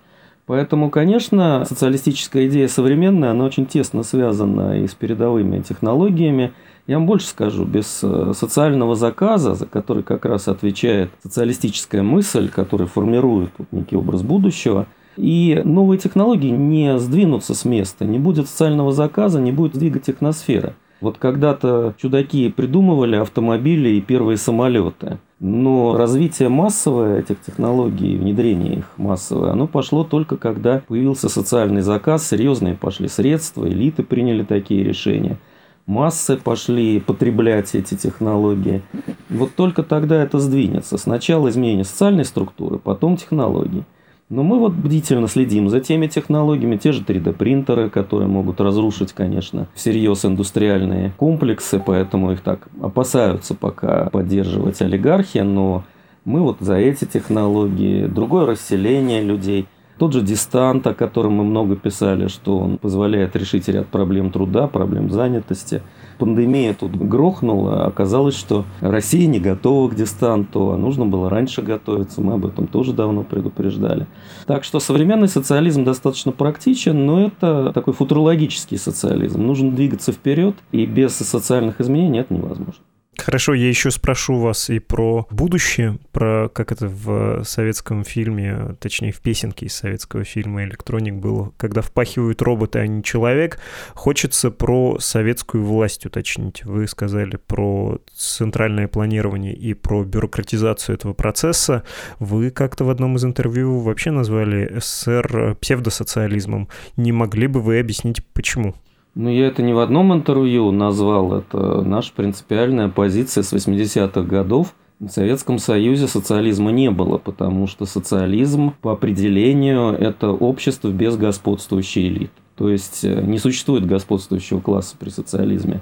Поэтому, 0.45 0.91
конечно, 0.91 1.65
социалистическая 1.67 2.47
идея 2.47 2.67
современная, 2.67 3.31
она 3.31 3.45
очень 3.45 3.65
тесно 3.65 4.03
связана 4.03 4.79
и 4.79 4.87
с 4.87 4.93
передовыми 4.93 5.61
технологиями. 5.61 6.53
Я 6.85 6.97
вам 6.97 7.07
больше 7.07 7.25
скажу, 7.27 7.65
без 7.65 8.01
э, 8.03 8.33
социального 8.35 8.95
заказа, 8.95 9.55
за 9.55 9.65
который 9.65 10.03
как 10.03 10.23
раз 10.25 10.47
отвечает 10.47 11.09
социалистическая 11.23 12.03
мысль, 12.03 12.47
которая 12.49 12.87
формирует 12.87 13.49
вот 13.57 13.67
некий 13.71 13.95
образ 13.95 14.21
будущего, 14.21 14.85
и 15.17 15.61
новые 15.63 15.97
технологии 15.97 16.51
не 16.51 16.99
сдвинутся 16.99 17.55
с 17.55 17.65
места, 17.65 18.05
не 18.05 18.19
будет 18.19 18.47
социального 18.47 18.91
заказа, 18.91 19.39
не 19.39 19.51
будет 19.51 19.73
двигать 19.73 20.03
техносфера. 20.03 20.75
Вот 21.01 21.17
когда-то 21.17 21.95
чудаки 21.97 22.49
придумывали 22.49 23.15
автомобили 23.15 23.89
и 23.89 24.01
первые 24.01 24.37
самолеты. 24.37 25.17
Но 25.39 25.98
развитие 25.98 26.48
массовое 26.48 27.20
этих 27.20 27.42
технологий, 27.42 28.15
внедрение 28.15 28.77
их 28.77 28.86
массовое, 28.96 29.51
оно 29.51 29.68
пошло 29.68 30.06
только 30.06 30.38
когда 30.38 30.82
появился 30.88 31.27
социальный 31.27 31.82
заказ, 31.82 32.27
серьезные 32.27 32.75
пошли 32.75 33.10
средства, 33.10 33.68
элиты 33.68 34.04
приняли 34.04 34.44
такие 34.44 34.84
решения. 34.84 35.38
Массы 35.86 36.38
пошли 36.38 37.00
потреблять 37.00 37.75
эти 37.75 37.96
технологии. 37.96 38.82
Вот 39.30 39.54
только 39.56 39.84
тогда 39.84 40.24
это 40.24 40.39
сдвинется. 40.39 40.98
Сначала 40.98 41.50
изменение 41.50 41.84
социальной 41.84 42.25
структуры, 42.25 42.80
потом 42.80 43.18
технологий. 43.18 43.84
Но 44.29 44.41
мы 44.41 44.58
вот 44.58 44.74
бдительно 44.74 45.27
следим 45.27 45.70
за 45.70 45.82
теми 45.82 46.08
технологиями, 46.08 46.77
те 46.77 46.91
же 46.91 47.03
3D-принтеры, 47.03 47.89
которые 47.91 48.27
могут 48.27 48.60
разрушить, 48.60 49.13
конечно, 49.13 49.67
всерьез 49.75 50.25
индустриальные 50.25 51.12
комплексы, 51.17 51.82
поэтому 51.86 52.32
их 52.32 52.41
так 52.41 52.67
опасаются 52.82 53.53
пока 53.53 54.10
поддерживать 54.10 54.82
олигархи, 54.82 55.39
но 55.39 55.84
мы 56.24 56.41
вот 56.41 56.58
за 56.60 56.75
эти 56.75 57.05
технологии, 57.05 58.08
другое 58.08 58.48
расселение 58.48 59.22
людей– 59.22 59.67
тот 59.98 60.12
же 60.12 60.22
дистант, 60.22 60.86
о 60.88 60.94
котором 60.94 61.34
мы 61.34 61.44
много 61.44 61.75
писали, 61.75 62.27
что 62.27 62.58
он 62.60 62.77
позволяет 62.77 63.36
решить 63.36 63.67
ряд 63.70 63.88
проблем 63.88 64.32
труда, 64.32 64.67
проблем 64.67 65.10
занятости. 65.10 65.82
Пандемия 66.17 66.74
тут 66.74 66.95
грохнула, 66.95 67.86
оказалось, 67.86 68.36
что 68.36 68.65
Россия 68.81 69.27
не 69.27 69.39
готова 69.39 69.89
к 69.89 69.95
дистанту, 69.95 70.72
а 70.72 70.77
нужно 70.77 71.05
было 71.05 71.29
раньше 71.29 71.62
готовиться, 71.62 72.22
мы 72.22 72.34
об 72.34 72.45
этом 72.45 72.67
тоже 72.67 72.93
давно 72.93 73.24
предупреждали. 73.24 74.07
Так 74.45 74.63
что 74.63 74.79
современный 74.79 75.27
социализм 75.27 75.84
достаточно 75.84 76.31
практичен, 76.31 77.05
но 77.05 77.27
это 77.27 77.72
такой 77.74 77.93
футурологический 77.93 78.77
социализм. 78.77 79.41
Нужно 79.41 79.72
двигаться 79.72 80.12
вперед, 80.12 80.55
и 80.72 80.86
без 80.86 81.15
социальных 81.15 81.81
изменений 81.81 82.19
это 82.19 82.34
невозможно. 82.34 82.84
Хорошо, 83.17 83.53
я 83.53 83.67
еще 83.67 83.91
спрошу 83.91 84.39
вас 84.39 84.69
и 84.69 84.79
про 84.79 85.25
будущее, 85.29 86.00
про 86.12 86.50
как 86.50 86.72
это 86.72 86.88
в 86.88 87.43
советском 87.43 88.03
фильме, 88.03 88.75
точнее 88.79 89.12
в 89.12 89.22
песенке 89.22 89.65
из 89.65 89.75
советского 89.75 90.24
фильма 90.24 90.63
«Электроник» 90.63 91.15
было, 91.15 91.51
когда 91.57 91.81
впахивают 91.81 92.41
роботы, 92.41 92.79
а 92.79 92.88
не 92.88 93.03
человек. 93.03 93.60
Хочется 93.93 94.51
про 94.51 94.98
советскую 95.00 95.63
власть 95.63 96.05
уточнить. 96.05 96.63
Вы 96.65 96.88
сказали 96.88 97.38
про 97.38 98.00
центральное 98.13 98.88
планирование 98.88 99.53
и 99.53 99.74
про 99.74 100.03
бюрократизацию 100.03 100.95
этого 100.95 101.13
процесса. 101.13 101.84
Вы 102.19 102.51
как-то 102.51 102.86
в 102.86 102.89
одном 102.89 103.15
из 103.15 103.25
интервью 103.25 103.79
вообще 103.79 104.12
назвали 104.12 104.79
СССР 104.79 105.57
псевдосоциализмом. 105.62 106.69
Не 106.98 107.12
могли 107.12 107.48
бы 107.48 107.62
вы 107.62 107.79
объяснить, 107.79 108.25
почему? 108.34 108.75
Ну, 109.15 109.29
я 109.29 109.48
это 109.48 109.63
не 109.63 109.74
в 109.74 109.79
одном 109.79 110.13
интервью 110.13 110.72
назвал, 110.72 111.34
это 111.38 111.81
наша 111.81 112.12
принципиальная 112.13 112.89
позиция 112.89 113.43
с 113.43 113.53
80-х 113.53 114.22
годов. 114.24 114.75
В 115.00 115.07
Советском 115.07 115.57
Союзе 115.57 116.07
социализма 116.07 116.72
не 116.72 116.91
было, 116.91 117.17
потому 117.17 117.67
что 117.67 117.86
социализм 117.86 118.74
по 118.81 118.91
определению 118.91 119.91
это 119.91 120.31
общество 120.31 120.89
без 120.89 121.15
господствующей 121.15 122.07
элиты. 122.07 122.31
То 122.55 122.69
есть 122.69 123.03
э, 123.03 123.22
не 123.22 123.38
существует 123.38 123.86
господствующего 123.86 124.60
класса 124.62 124.95
при 124.98 125.10
социализме 125.10 125.81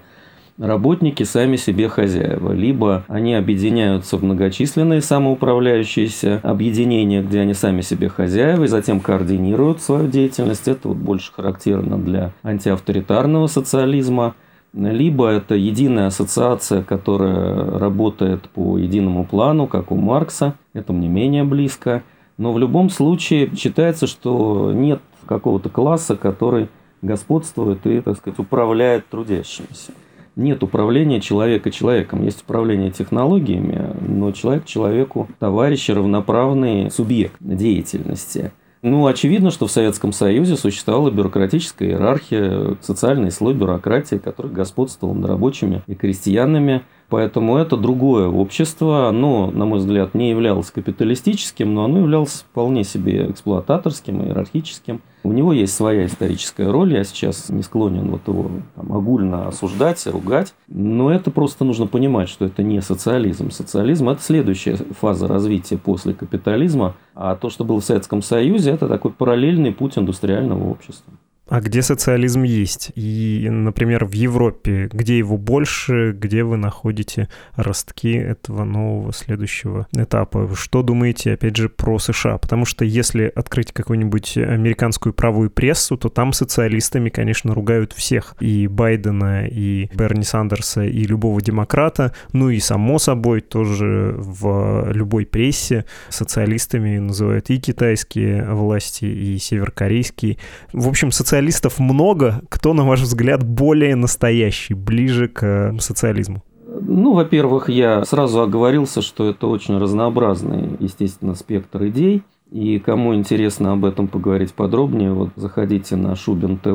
работники 0.58 1.24
сами 1.24 1.56
себе 1.56 1.90
хозяева. 1.90 2.52
Либо 2.52 3.04
они 3.08 3.34
объединяются 3.34 4.18
в 4.18 4.24
многочисленные 4.24 5.02
самоуправляющиеся 5.02 6.40
объединения, 6.44 7.22
где 7.22 7.42
они 7.42 7.54
сами 7.54 7.82
себе 7.82 8.10
хозяева, 8.10 8.64
и 8.64 8.68
затем 8.68 9.00
координируют 9.00 9.82
свою 9.82 10.08
деятельность. 10.08 10.68
Это 10.68 10.90
вот 10.90 10.98
больше 10.98 11.32
характерно 11.34 11.98
для 11.98 12.32
антиавторитарного 12.44 13.48
социализма. 13.48 14.36
Либо 14.74 15.30
это 15.30 15.54
единая 15.54 16.08
ассоциация, 16.08 16.82
которая 16.82 17.78
работает 17.78 18.50
по 18.50 18.78
единому 18.78 19.24
плану, 19.24 19.68
как 19.68 19.92
у 19.92 19.96
Маркса. 19.96 20.56
Это 20.74 20.94
мне 20.94 21.08
менее 21.08 21.44
близко. 21.44 22.02
Но 22.38 22.52
в 22.52 22.58
любом 22.58 22.90
случае 22.90 23.56
считается, 23.56 24.08
что 24.08 24.72
нет 24.74 25.00
какого-то 25.28 25.70
класса, 25.70 26.16
который 26.16 26.70
господствует 27.04 27.86
и, 27.86 28.02
так 28.02 28.18
сказать, 28.18 28.40
управляет 28.40 29.08
трудящимися 29.10 29.92
нет 30.36 30.64
управления 30.64 31.22
человека 31.22 31.72
человеком, 31.72 32.24
есть 32.24 32.42
управление 32.42 32.92
технологиями, 32.92 33.96
но 34.08 34.32
человек 34.32 34.66
человеку 34.66 35.28
товарищ, 35.40 35.90
равноправный 35.90 36.90
субъект 36.92 37.36
деятельности. 37.40 38.52
Ну, 38.82 39.08
очевидно, 39.08 39.50
что 39.50 39.66
в 39.66 39.72
Советском 39.72 40.12
Союзе 40.12 40.58
существовала 40.58 41.10
бюрократическая 41.10 41.88
иерархия, 41.88 42.76
социальный 42.82 43.32
слой 43.32 43.54
бюрократии, 43.54 44.18
который 44.18 44.52
господствовал 44.52 45.14
над 45.14 45.30
рабочими 45.30 45.82
и 45.88 45.96
крестьянами. 45.96 46.82
Поэтому 47.14 47.58
это 47.58 47.78
другое 47.78 48.28
общество. 48.28 49.08
Оно, 49.08 49.52
на 49.52 49.66
мой 49.66 49.78
взгляд, 49.78 50.16
не 50.16 50.32
являлось 50.32 50.72
капиталистическим, 50.72 51.72
но 51.72 51.86
оно 51.86 52.00
являлось 52.00 52.44
вполне 52.50 52.84
себе 52.84 53.30
эксплуататорским, 53.30 54.24
иерархическим. 54.24 55.00
У 55.22 55.32
него 55.32 55.54
есть 55.54 55.76
своя 55.76 56.08
историческая 56.08 56.72
роль, 56.72 56.94
я 56.94 57.04
сейчас 57.04 57.50
не 57.50 57.62
склонен 57.62 58.10
вот 58.10 58.28
его 58.28 58.50
там, 58.76 58.92
огульно 58.92 59.48
осуждать, 59.48 60.08
ругать, 60.08 60.56
но 60.68 61.12
это 61.12 61.30
просто 61.30 61.64
нужно 61.66 61.86
понимать, 61.86 62.30
что 62.30 62.46
это 62.46 62.64
не 62.64 62.82
социализм. 62.82 63.52
Социализм– 63.52 64.10
это 64.10 64.24
следующая 64.24 64.76
фаза 64.76 65.28
развития 65.28 65.78
после 65.78 66.16
капитализма, 66.16 66.96
а 67.14 67.36
то, 67.36 67.52
что 67.52 67.64
было 67.64 67.80
в 67.80 67.86
Советском 67.86 68.24
Союзе, 68.24 68.72
это 68.72 68.88
такой 68.88 69.12
параллельный 69.12 69.72
путь 69.72 70.00
индустриального 70.00 70.68
общества. 70.68 71.14
А 71.50 71.60
где 71.60 71.82
социализм 71.82 72.44
есть? 72.44 72.94
И, 72.96 73.48
например, 73.50 74.06
в 74.06 74.14
Европе, 74.14 74.90
где 74.92 75.18
его 75.18 75.38
больше, 75.38 76.14
где 76.14 76.44
вы 76.44 76.56
находите 76.56 77.28
ростки 77.56 78.14
этого 78.14 78.64
нового 78.64 79.12
следующего 79.12 79.88
этапа? 79.92 80.50
Что 80.56 80.84
думаете, 80.84 81.34
опять 81.34 81.58
же, 81.58 81.68
про 81.68 82.00
США? 82.00 82.38
Потому 82.38 82.64
что 82.64 82.86
если 82.86 83.32
открыть 83.36 83.74
какую-нибудь 83.74 84.38
американскую 84.38 85.12
правую 85.12 85.50
прессу, 85.50 85.98
то 85.98 86.08
там 86.08 86.32
социалистами, 86.32 87.10
конечно, 87.10 87.54
ругают 87.54 87.92
всех. 87.92 88.36
И 88.40 88.68
Байдена, 88.68 89.46
и 89.46 89.90
Берни 89.94 90.24
Сандерса, 90.24 90.86
и 90.86 91.04
любого 91.04 91.42
демократа. 91.42 92.14
Ну 92.32 92.52
и, 92.52 92.60
само 92.62 93.00
собой, 93.00 93.42
тоже 93.42 94.16
в 94.18 94.92
любой 94.94 95.26
прессе 95.26 95.84
социалистами 96.08 97.00
называют 97.00 97.50
и 97.50 97.60
китайские 97.60 98.46
власти, 98.46 99.04
и 99.04 99.38
северокорейские. 99.38 100.38
В 100.72 100.88
общем, 100.88 101.12
социалисты 101.12 101.33
социалистов 101.34 101.80
много. 101.80 102.44
Кто, 102.48 102.74
на 102.74 102.84
ваш 102.84 103.02
взгляд, 103.02 103.44
более 103.44 103.96
настоящий, 103.96 104.76
ближе 104.76 105.28
к 105.28 105.44
э, 105.44 105.80
социализму? 105.80 106.44
Ну, 106.80 107.14
во-первых, 107.16 107.70
я 107.70 108.06
сразу 108.06 108.42
оговорился, 108.42 109.02
что 109.02 109.28
это 109.28 109.48
очень 109.48 109.80
разнообразный, 109.80 110.78
естественно, 110.80 111.34
спектр 111.34 111.88
идей. 111.88 112.22
И 112.52 112.78
кому 112.78 113.16
интересно 113.16 113.72
об 113.72 113.84
этом 113.84 114.08
поговорить 114.08 114.54
подробнее, 114.54 115.12
вот 115.12 115.30
заходите 115.36 115.96
на 115.96 116.16
Шубин 116.16 116.58
ТВ 116.58 116.70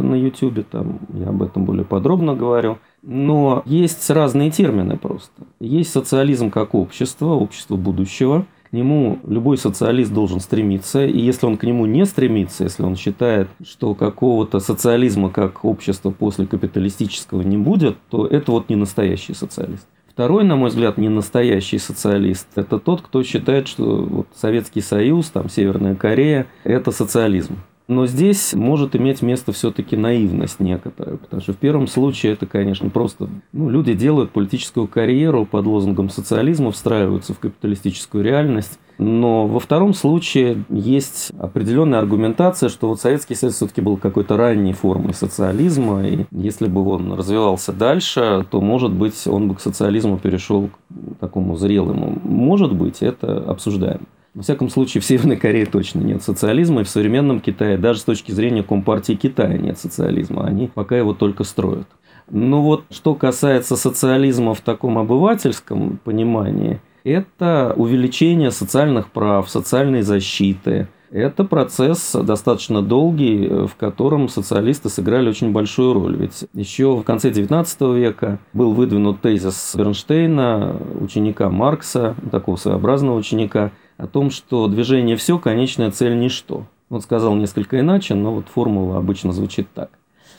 на 0.00 0.14
YouTube, 0.14 0.64
там 0.70 1.00
я 1.12 1.30
об 1.30 1.42
этом 1.42 1.64
более 1.64 1.84
подробно 1.84 2.36
говорю. 2.36 2.78
Но 3.02 3.64
есть 3.66 4.08
разные 4.10 4.52
термины 4.52 4.96
просто. 4.96 5.42
Есть 5.58 5.90
социализм 5.90 6.52
как 6.52 6.76
общество, 6.76 7.30
общество 7.30 7.74
будущего 7.74 8.46
нему 8.74 9.18
любой 9.26 9.56
социалист 9.56 10.12
должен 10.12 10.40
стремиться. 10.40 11.06
И 11.06 11.18
если 11.18 11.46
он 11.46 11.56
к 11.56 11.62
нему 11.62 11.86
не 11.86 12.04
стремится, 12.04 12.64
если 12.64 12.82
он 12.82 12.96
считает, 12.96 13.48
что 13.64 13.94
какого-то 13.94 14.58
социализма 14.58 15.30
как 15.30 15.64
общества 15.64 16.10
после 16.10 16.46
капиталистического 16.46 17.40
не 17.40 17.56
будет, 17.56 17.96
то 18.10 18.26
это 18.26 18.52
вот 18.52 18.68
не 18.68 18.76
настоящий 18.76 19.32
социалист. 19.32 19.86
Второй, 20.14 20.44
на 20.44 20.54
мой 20.54 20.68
взгляд, 20.68 20.96
не 20.96 21.08
настоящий 21.08 21.78
социалист– 21.78 22.46
это 22.54 22.78
тот, 22.78 23.00
кто 23.00 23.24
считает, 23.24 23.66
что 23.66 24.02
вот 24.02 24.28
Советский 24.34 24.80
Союз, 24.80 25.30
там 25.30 25.48
Северная 25.48 25.96
Корея– 25.96 26.46
это 26.64 26.92
социализм. 26.92 27.56
Но 27.86 28.06
здесь 28.06 28.54
может 28.54 28.96
иметь 28.96 29.20
место 29.20 29.52
все-таки 29.52 29.94
наивность 29.94 30.58
некоторая, 30.58 31.18
потому 31.18 31.42
что 31.42 31.52
в 31.52 31.58
первом 31.58 31.86
случае 31.86 32.32
это, 32.32 32.46
конечно, 32.46 32.88
просто 32.88 33.28
ну, 33.52 33.68
люди 33.68 33.92
делают 33.92 34.30
политическую 34.30 34.88
карьеру 34.88 35.44
под 35.44 35.66
лозунгом 35.66 36.08
социализма, 36.08 36.72
встраиваются 36.72 37.34
в 37.34 37.38
капиталистическую 37.38 38.24
реальность. 38.24 38.78
Но 38.96 39.46
во 39.46 39.60
втором 39.60 39.92
случае 39.92 40.64
есть 40.70 41.32
определенная 41.38 41.98
аргументация, 41.98 42.70
что 42.70 42.88
вот 42.88 43.00
Советский 43.00 43.34
Союз 43.34 43.56
все-таки 43.56 43.82
был 43.82 43.98
какой-то 43.98 44.36
ранней 44.36 44.72
формой 44.72 45.12
социализма, 45.12 46.06
и 46.06 46.24
если 46.30 46.68
бы 46.68 46.88
он 46.88 47.12
развивался 47.12 47.72
дальше, 47.72 48.46
то, 48.50 48.62
может 48.62 48.92
быть, 48.92 49.26
он 49.26 49.48
бы 49.48 49.56
к 49.56 49.60
социализму 49.60 50.16
перешел 50.16 50.68
к 50.68 51.18
такому 51.20 51.56
зрелому. 51.56 52.18
Может 52.22 52.72
быть, 52.72 53.02
это 53.02 53.38
обсуждаем. 53.38 54.06
Во 54.34 54.42
всяком 54.42 54.68
случае, 54.68 55.00
в 55.00 55.04
Северной 55.04 55.36
Корее 55.36 55.64
точно 55.64 56.00
нет 56.00 56.22
социализма, 56.22 56.80
и 56.80 56.84
в 56.84 56.88
современном 56.88 57.40
Китае, 57.40 57.78
даже 57.78 58.00
с 58.00 58.04
точки 58.04 58.32
зрения 58.32 58.64
Компартии 58.64 59.12
Китая, 59.12 59.56
нет 59.56 59.78
социализма. 59.78 60.44
Они 60.44 60.66
пока 60.66 60.96
его 60.96 61.14
только 61.14 61.44
строят. 61.44 61.86
Но 62.28 62.60
вот 62.60 62.84
что 62.90 63.14
касается 63.14 63.76
социализма 63.76 64.54
в 64.54 64.60
таком 64.60 64.98
обывательском 64.98 66.00
понимании, 66.02 66.80
это 67.04 67.74
увеличение 67.76 68.50
социальных 68.50 69.10
прав, 69.10 69.48
социальной 69.48 70.02
защиты. 70.02 70.88
Это 71.12 71.44
процесс 71.44 72.12
достаточно 72.12 72.82
долгий, 72.82 73.46
в 73.46 73.76
котором 73.76 74.28
социалисты 74.28 74.88
сыграли 74.88 75.28
очень 75.28 75.52
большую 75.52 75.92
роль. 75.92 76.16
Ведь 76.16 76.46
еще 76.54 76.96
в 76.96 77.04
конце 77.04 77.30
XIX 77.30 77.96
века 77.96 78.40
был 78.52 78.72
выдвинут 78.72 79.20
тезис 79.20 79.76
Бернштейна, 79.76 80.76
ученика 81.00 81.50
Маркса, 81.50 82.16
такого 82.32 82.56
своеобразного 82.56 83.16
ученика– 83.16 83.70
о 83.96 84.06
том, 84.06 84.30
что 84.30 84.66
движение 84.68 85.16
все, 85.16 85.38
конечная 85.38 85.90
цель 85.90 86.18
ничто. 86.18 86.66
Он 86.90 87.00
сказал 87.00 87.34
несколько 87.34 87.80
иначе, 87.80 88.14
но 88.14 88.32
вот 88.32 88.48
формула 88.48 88.98
обычно 88.98 89.32
звучит 89.32 89.68
так. 89.74 89.90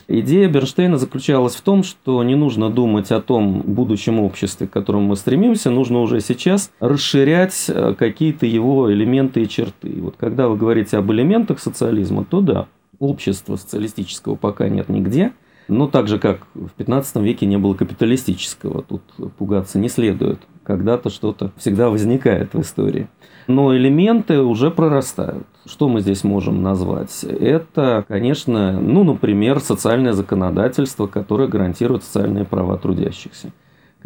Идея 0.08 0.48
Бернштейна 0.48 0.98
заключалась 0.98 1.56
в 1.56 1.62
том, 1.62 1.82
что 1.82 2.22
не 2.22 2.36
нужно 2.36 2.70
думать 2.70 3.10
о 3.10 3.20
том 3.20 3.62
будущем 3.62 4.20
обществе, 4.20 4.68
к 4.68 4.70
которому 4.70 5.08
мы 5.08 5.16
стремимся, 5.16 5.70
нужно 5.70 6.00
уже 6.00 6.20
сейчас 6.20 6.70
расширять 6.78 7.64
э, 7.68 7.94
какие-то 7.98 8.46
его 8.46 8.92
элементы 8.92 9.42
и 9.42 9.48
черты. 9.48 9.88
И 9.88 10.00
вот 10.00 10.14
когда 10.16 10.46
вы 10.46 10.56
говорите 10.56 10.96
об 10.96 11.10
элементах 11.10 11.58
социализма, 11.58 12.24
то 12.24 12.40
да, 12.40 12.68
общества 13.00 13.56
социалистического 13.56 14.36
пока 14.36 14.68
нет 14.68 14.88
нигде, 14.88 15.32
но 15.66 15.88
так 15.88 16.06
же, 16.06 16.20
как 16.20 16.46
в 16.54 16.70
15 16.70 17.16
веке 17.16 17.44
не 17.46 17.58
было 17.58 17.74
капиталистического, 17.74 18.82
тут 18.82 19.02
пугаться 19.36 19.80
не 19.80 19.88
следует. 19.88 20.38
Когда-то 20.62 21.10
что-то 21.10 21.52
всегда 21.56 21.90
возникает 21.90 22.54
в 22.54 22.60
истории 22.60 23.08
но 23.46 23.76
элементы 23.76 24.40
уже 24.40 24.70
прорастают. 24.70 25.46
Что 25.66 25.88
мы 25.88 26.00
здесь 26.00 26.24
можем 26.24 26.62
назвать? 26.62 27.24
Это, 27.24 28.04
конечно, 28.08 28.80
ну, 28.80 29.04
например, 29.04 29.60
социальное 29.60 30.12
законодательство, 30.12 31.06
которое 31.06 31.48
гарантирует 31.48 32.04
социальные 32.04 32.44
права 32.44 32.76
трудящихся. 32.78 33.52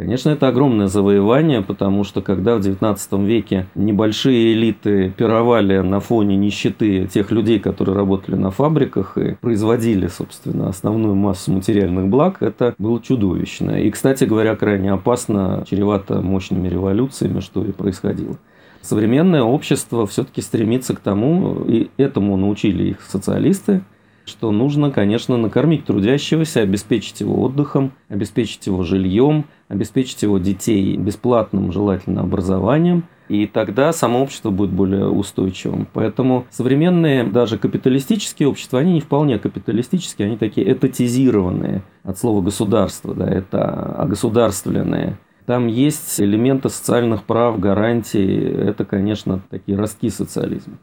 Конечно, 0.00 0.30
это 0.30 0.48
огромное 0.48 0.86
завоевание, 0.86 1.60
потому 1.60 2.04
что 2.04 2.22
когда 2.22 2.56
в 2.56 2.60
XIX 2.60 3.26
веке 3.26 3.66
небольшие 3.74 4.54
элиты 4.54 5.10
пировали 5.10 5.80
на 5.80 6.00
фоне 6.00 6.36
нищеты 6.36 7.06
тех 7.06 7.30
людей, 7.30 7.58
которые 7.58 7.96
работали 7.96 8.36
на 8.36 8.50
фабриках 8.50 9.18
и 9.18 9.34
производили, 9.34 10.06
собственно, 10.06 10.70
основную 10.70 11.14
массу 11.16 11.52
материальных 11.52 12.08
благ, 12.08 12.38
это 12.40 12.74
было 12.78 12.98
чудовищно. 13.02 13.82
И, 13.82 13.90
кстати 13.90 14.24
говоря, 14.24 14.56
крайне 14.56 14.90
опасно, 14.90 15.64
чревато 15.68 16.22
мощными 16.22 16.68
революциями, 16.68 17.40
что 17.40 17.62
и 17.62 17.72
происходило. 17.72 18.38
Современное 18.82 19.42
общество 19.42 20.06
все-таки 20.06 20.40
стремится 20.40 20.94
к 20.94 21.00
тому, 21.00 21.64
и 21.66 21.90
этому 21.96 22.36
научили 22.36 22.90
их 22.90 23.02
социалисты, 23.02 23.82
что 24.24 24.52
нужно, 24.52 24.90
конечно, 24.90 25.36
накормить 25.36 25.84
трудящегося, 25.84 26.60
обеспечить 26.60 27.20
его 27.20 27.42
отдыхом, 27.42 27.92
обеспечить 28.08 28.66
его 28.66 28.82
жильем, 28.82 29.44
обеспечить 29.68 30.22
его 30.22 30.38
детей 30.38 30.96
бесплатным, 30.96 31.72
желательно, 31.72 32.22
образованием, 32.22 33.04
и 33.28 33.46
тогда 33.46 33.92
само 33.92 34.22
общество 34.22 34.50
будет 34.50 34.70
более 34.70 35.08
устойчивым. 35.08 35.86
Поэтому 35.92 36.46
современные, 36.50 37.24
даже 37.24 37.58
капиталистические 37.58 38.48
общества, 38.48 38.80
они 38.80 38.94
не 38.94 39.00
вполне 39.00 39.38
капиталистические, 39.38 40.26
они 40.26 40.36
такие 40.36 40.72
этатизированные 40.72 41.82
от 42.02 42.18
слова 42.18 42.42
государство, 42.42 43.14
да, 43.14 43.28
это 43.28 43.94
огосударственные. 43.96 45.18
Там 45.50 45.66
есть 45.66 46.20
элементы 46.20 46.68
социальных 46.68 47.24
прав, 47.24 47.58
гарантий. 47.58 48.38
Это, 48.38 48.84
конечно, 48.84 49.40
такие 49.50 49.76
ростки 49.76 50.08
социализма. 50.08 50.74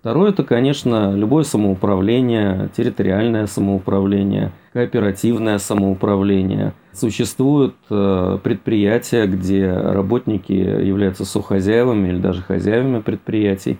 Второе– 0.00 0.30
это, 0.30 0.44
конечно, 0.44 1.14
любое 1.14 1.44
самоуправление, 1.44 2.70
территориальное 2.74 3.46
самоуправление, 3.46 4.52
кооперативное 4.72 5.58
самоуправление. 5.58 6.72
Существуют 6.92 7.74
э, 7.90 8.38
предприятия, 8.42 9.26
где 9.26 9.70
работники 9.70 10.52
являются 10.52 11.26
сухозяевами 11.26 12.08
или 12.08 12.18
даже 12.18 12.40
хозяевами 12.40 13.02
предприятий. 13.02 13.78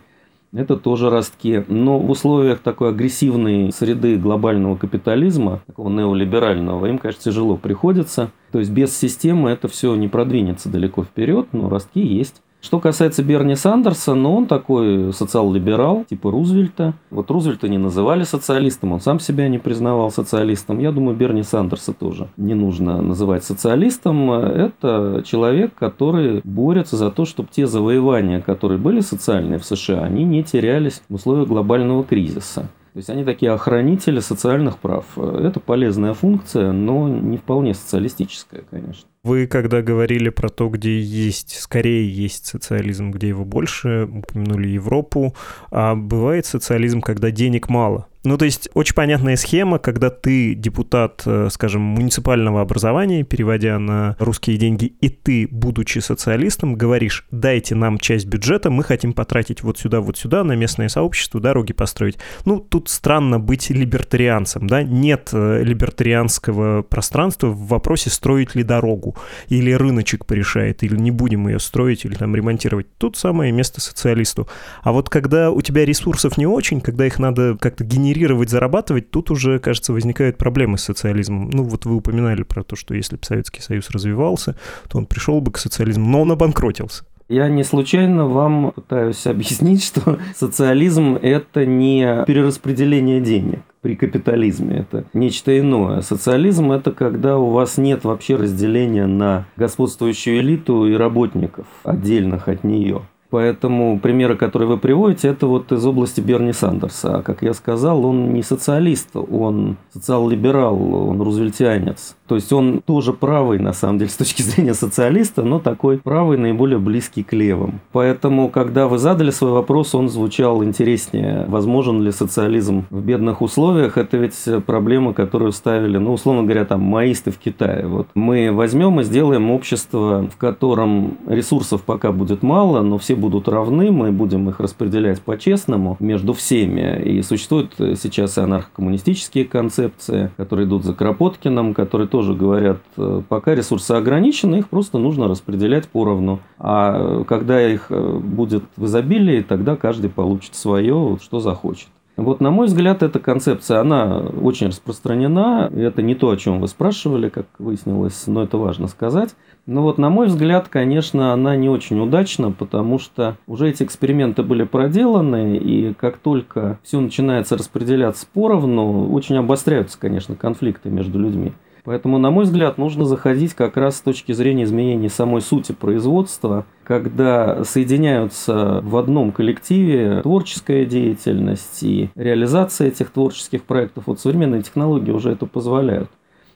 Это 0.55 0.77
тоже 0.77 1.11
ростки. 1.11 1.65
Но 1.67 1.99
в 1.99 2.09
условиях 2.11 2.61
такой 2.61 2.91
агрессивной 2.91 3.73
среды 3.73 4.17
глобального 4.17 4.77
капитализма, 4.77 5.61
такого 5.67 5.91
неолиберального, 5.91 6.87
им, 6.87 6.99
конечно, 6.99 7.23
тяжело 7.23 7.57
приходится. 7.57 8.31
То 8.53 8.61
есть 8.61 8.71
без 8.71 8.97
системы 8.97 9.51
это 9.51 9.67
все 9.67 9.95
не 9.97 10.07
продвинется 10.07 10.69
далеко 10.69 11.03
вперед, 11.03 11.49
но 11.53 11.69
ростки 11.69 12.01
есть. 12.01 12.41
Что 12.65 12.81
касается 12.81 13.23
Берни 13.23 13.57
Сандерса, 13.57 14.15
ну, 14.15 14.35
он 14.35 14.47
такой 14.47 15.13
социал-либерал, 15.13 16.07
типа 16.09 16.31
Рузвельта. 16.31 16.95
Вот 17.11 17.31
Рузвельта 17.31 17.69
не 17.69 17.77
называли 17.77 18.25
социалистом, 18.25 18.93
он 18.93 19.03
сам 19.03 19.21
себя 19.21 19.49
не 19.49 19.59
признавал 19.59 20.11
социалистом. 20.11 20.79
Я 20.79 20.91
думаю, 20.91 21.15
Берни 21.15 21.43
Сандерса 21.43 21.93
тоже 21.93 22.29
не 22.39 22.55
нужно 22.55 23.03
называть 23.03 23.45
социалистом. 23.45 24.33
Это 24.33 25.23
человек, 25.27 25.75
который 25.75 26.41
борется 26.43 26.97
за 26.97 27.11
то, 27.11 27.27
чтобы 27.27 27.51
те 27.53 27.67
завоевания, 27.67 28.41
которые 28.41 28.79
были 28.79 29.01
социальные 29.01 29.59
в 29.59 29.65
США, 29.67 30.03
они 30.03 30.25
не 30.25 30.43
терялись 30.43 31.03
в 31.11 31.17
условиях 31.17 31.49
глобального 31.49 32.03
кризиса. 32.03 32.71
То 32.95 32.99
есть 32.99 33.11
они 33.11 33.25
такие 33.25 33.51
охранители 33.51 34.21
социальных 34.21 34.79
прав. 34.79 35.19
Это 35.19 35.59
полезная 35.59 36.15
функция, 36.15 36.71
но 36.71 37.09
не 37.09 37.39
вполне 37.39 37.75
социалистическая, 37.75 38.63
конечно. 38.71 39.09
Вы, 39.25 39.49
когда 39.49 39.83
говорили 39.83 40.29
про 40.29 40.49
то, 40.49 40.69
где 40.69 41.01
есть, 41.01 41.59
скорее 41.59 42.09
есть 42.09 42.47
социализм, 42.47 43.11
где 43.11 43.29
его 43.29 43.45
больше, 43.45 44.05
упомянули 44.05 44.69
Европу, 44.69 45.35
а 45.73 45.97
бывает 45.97 46.47
социализм, 46.47 47.01
когда 47.01 47.33
денег 47.33 47.69
мало. 47.69 48.07
Ну, 48.25 48.39
то 48.39 48.47
есть 48.47 48.71
очень 48.73 48.95
понятная 48.95 49.37
схема, 49.37 49.79
когда 49.79 50.09
ты 50.09 50.55
депутат, 50.55 51.23
э, 51.27 51.49
скажем, 51.53 51.83
муниципального 51.83 52.63
образования, 52.63 53.23
переводя 53.23 53.79
на 53.79 54.17
русские 54.19 54.57
деньги, 54.57 54.87
и 54.87 55.11
ты, 55.11 55.47
будучи 55.51 55.99
социалистом, 55.99 56.75
говоришь, 56.75 57.27
дайте 57.31 57.75
нам 57.75 57.99
часть 57.99 58.25
бюджета, 58.27 58.71
мы 58.71 58.83
хотим 58.83 59.13
потратить 59.13 59.63
вот 59.63 59.79
сюда, 59.79 60.01
вот 60.01 60.17
сюда, 60.17 60.43
на 60.43 60.53
местное 60.53 60.89
сообщество, 60.89 61.39
дороги 61.39 61.75
построить. 61.75 62.17
Ну, 62.47 62.61
тут 62.61 62.89
странно 62.89 63.39
быть 63.39 63.69
либертарианцем, 63.69 64.69
да, 64.69 64.83
нет 64.83 65.29
э, 65.35 65.63
либертарианского 65.63 66.81
пространства 66.81 67.49
в 67.49 67.67
вопросе, 67.67 68.09
строить 68.09 68.55
ли 68.55 68.63
дорогу, 68.63 69.17
или 69.49 69.71
рыночек 69.73 70.25
порешает, 70.25 70.83
или 70.83 70.97
не 70.97 71.11
будем 71.11 71.47
ее 71.47 71.59
строить, 71.59 72.07
или 72.07 72.15
там 72.15 72.35
ремонтировать. 72.35 72.87
Тут 72.97 73.19
самое 73.19 73.53
место 73.53 73.83
социалисту. 73.83 74.49
А 74.83 74.93
вот 74.93 75.11
когда 75.11 75.51
у 75.51 75.61
тебя 75.61 75.85
ресурсов 75.85 76.39
не 76.39 76.47
очень, 76.47 76.81
когда 76.81 77.07
их 77.07 77.19
надо 77.19 77.59
как-то 77.61 77.85
генерировать, 77.85 78.14
генерировать, 78.15 78.51
зарабатывать, 78.51 79.11
тут 79.11 79.31
уже, 79.31 79.59
кажется, 79.59 79.93
возникают 79.93 80.39
проблемы 80.39 80.79
с 80.79 80.85
социализмом. 80.85 81.51
Ну, 81.51 81.65
вот 81.65 81.85
вы 81.85 81.97
упоминали 81.97 82.43
про 82.43 82.63
то, 82.63 82.77
что 82.77 82.95
если 82.95 83.17
бы 83.17 83.25
Советский 83.25 83.61
Союз 83.61 83.91
развивался, 83.91 84.57
то 84.89 84.99
он 84.99 85.07
пришел 85.07 85.41
бы 85.41 85.53
к 85.53 85.59
социализму, 85.59 86.07
но 86.07 86.23
он 86.23 86.33
обанкротился. 86.33 87.05
Я 87.29 87.49
не 87.49 87.65
случайно 87.65 88.27
вам 88.27 88.73
пытаюсь 88.73 89.27
объяснить, 89.27 89.83
что 89.83 90.19
социализм– 90.37 91.19
это 91.23 91.67
не 91.67 92.25
перераспределение 92.27 93.21
денег 93.21 93.61
при 93.81 93.97
капитализме. 93.97 94.79
Это 94.79 95.05
нечто 95.13 95.59
иное. 95.59 96.01
Социализм– 96.01 96.73
это 96.73 96.93
когда 96.93 97.39
у 97.39 97.51
вас 97.51 97.79
нет 97.79 98.05
вообще 98.05 98.37
разделения 98.37 99.07
на 99.07 99.47
господствующую 99.57 100.41
элиту 100.41 100.87
и 100.87 100.95
работников, 100.95 101.67
отдельных 101.83 102.49
от 102.49 102.63
нее. 102.65 103.03
Поэтому 103.35 103.99
примеры, 103.99 104.37
которые 104.37 104.69
вы 104.69 104.79
приводите, 104.79 105.27
это 105.27 105.49
вот 105.49 105.73
из 105.73 105.85
области 105.85 106.21
Берни 106.21 106.53
Сандерса. 106.53 107.17
А 107.17 107.23
как 107.23 107.43
я 107.43 107.53
сказал, 107.53 108.07
он 108.07 108.33
не 108.33 108.45
социалист, 108.45 109.09
он 109.17 109.77
социал-либерал, 109.93 111.09
он 111.09 111.21
рузвельтианец. 111.21 112.15
То 112.27 112.37
есть 112.37 112.53
он 112.53 112.81
тоже 112.81 113.13
правый, 113.13 113.59
на 113.59 113.73
самом 113.73 113.99
деле, 113.99 114.11
с 114.11 114.17
точки 114.17 114.43
зрения 114.43 114.75
социалиста, 114.75 115.43
но 115.43 115.59
такой 115.59 115.99
правый, 115.99 116.39
наиболее 116.39 116.79
близкий 116.79 117.23
к 117.23 117.33
левым. 117.33 117.81
Поэтому, 117.93 118.49
когда 118.49 118.89
вы 118.89 118.99
задали 118.99 119.31
свой 119.31 119.53
вопрос, 119.53 119.95
он 119.95 120.09
звучал 120.09 120.65
интереснее. 120.65 121.45
Возможен 121.49 122.03
ли 122.03 122.13
социализм 122.13 122.85
в 122.91 123.05
бедных 123.05 123.43
условиях? 123.43 123.99
Это 123.99 124.17
ведь 124.17 124.37
проблема, 124.67 125.13
которую 125.13 125.53
ставили, 125.53 125.99
ну, 125.99 126.13
условно 126.13 126.43
говоря, 126.45 126.65
там, 126.65 126.81
маисты 126.81 127.31
в 127.31 127.39
Китае. 127.39 127.87
Вот 127.87 128.09
мы 128.15 128.53
возьмем 128.53 129.01
и 129.01 129.05
сделаем 129.05 129.51
общество, 129.51 130.29
в 130.33 130.37
котором 130.37 131.19
ресурсов 131.27 131.83
пока 131.83 132.13
будет 132.13 132.43
мало, 132.43 132.83
но 132.83 132.99
все 132.99 133.17
будут 133.17 133.49
равны, 133.49 133.91
мы 133.91 134.13
будем 134.13 134.49
их 134.49 134.61
распределять 134.61 135.21
по-честному 135.21 135.97
между 136.01 136.33
всеми. 136.33 137.03
И 137.03 137.23
существуют 137.23 137.75
сейчас 137.79 138.39
и 138.39 138.41
анархокоммунистические 138.41 139.45
концепции, 139.45 140.31
которые 140.37 140.67
идут 140.67 140.85
за 140.85 140.95
Кропоткиным, 140.95 141.75
которые 141.75 142.09
тоже 142.15 142.35
говорят, 142.35 142.79
э, 142.97 143.23
пока 143.29 143.57
ресурсы 143.57 143.91
ограничены, 143.91 144.61
их 144.61 144.69
просто 144.69 144.99
нужно 144.99 145.27
распределять 145.27 145.89
поровну. 145.89 146.39
А 146.61 147.25
когда 147.25 147.61
их 147.61 147.87
э, 147.91 148.19
будет 148.19 148.63
в 148.77 148.85
изобилии, 148.85 149.43
тогда 149.43 149.75
каждый 149.75 150.11
получит 150.11 150.55
свое, 150.55 151.19
что 151.21 151.41
захочет. 151.41 151.89
Вот, 152.17 152.41
на 152.41 152.53
мой 152.53 152.69
взгляд, 152.69 153.03
эта 153.03 153.19
концепция, 153.19 153.81
она 153.81 154.21
очень 154.41 154.69
распространена. 154.69 155.73
Это 155.75 156.03
не 156.03 156.15
то, 156.15 156.31
о 156.31 156.37
чем 156.37 156.61
вы 156.61 156.69
спрашивали, 156.69 157.31
как 157.31 157.47
выяснилось, 157.59 158.29
но 158.29 158.45
это 158.45 158.59
важно 158.59 158.87
сказать. 158.87 159.35
Но 159.67 159.83
вот, 159.83 159.99
на 159.99 160.09
мой 160.09 160.29
взгляд, 160.29 160.69
конечно, 160.69 161.33
она 161.33 161.57
не 161.57 161.69
очень 161.69 161.99
удачна, 161.99 162.53
потому 162.53 163.01
что 163.01 163.37
уже 163.49 163.71
эти 163.71 163.83
эксперименты 163.83 164.45
были 164.45 164.63
проделаны, 164.63 165.57
и 165.57 165.95
как 165.95 166.19
только 166.19 166.79
все 166.85 167.01
начинается 167.01 167.57
распределяться 167.57 168.25
поровну, 168.33 169.13
очень 169.13 169.37
обостряются, 169.37 169.99
конечно, 169.99 170.37
конфликты 170.37 170.91
между 170.91 171.19
людьми. 171.19 171.53
Поэтому, 171.85 172.17
на 172.17 172.31
мой 172.31 172.45
взгляд, 172.45 172.79
нужно 172.79 173.05
заходить 173.05 173.53
как 173.53 173.77
раз 173.77 173.99
с 173.99 174.01
точки 174.01 174.33
зрения 174.33 174.65
изменения 174.65 175.11
самой 175.11 175.43
сути 175.43 175.73
производства, 175.73 176.65
когда 176.83 177.63
соединяются 177.65 178.81
в 178.83 178.97
одном 178.97 179.33
коллективе 179.33 180.23
творческая 180.23 180.87
деятельность 180.87 181.83
и 181.83 182.09
реализация 182.15 182.89
этих 182.89 183.11
творческих 183.11 183.65
проектов. 183.65 184.05
Вот 184.07 184.19
современные 184.19 184.63
технологии 184.63 185.11
уже 185.11 185.31
это 185.31 185.45
позволяют. 185.45 186.11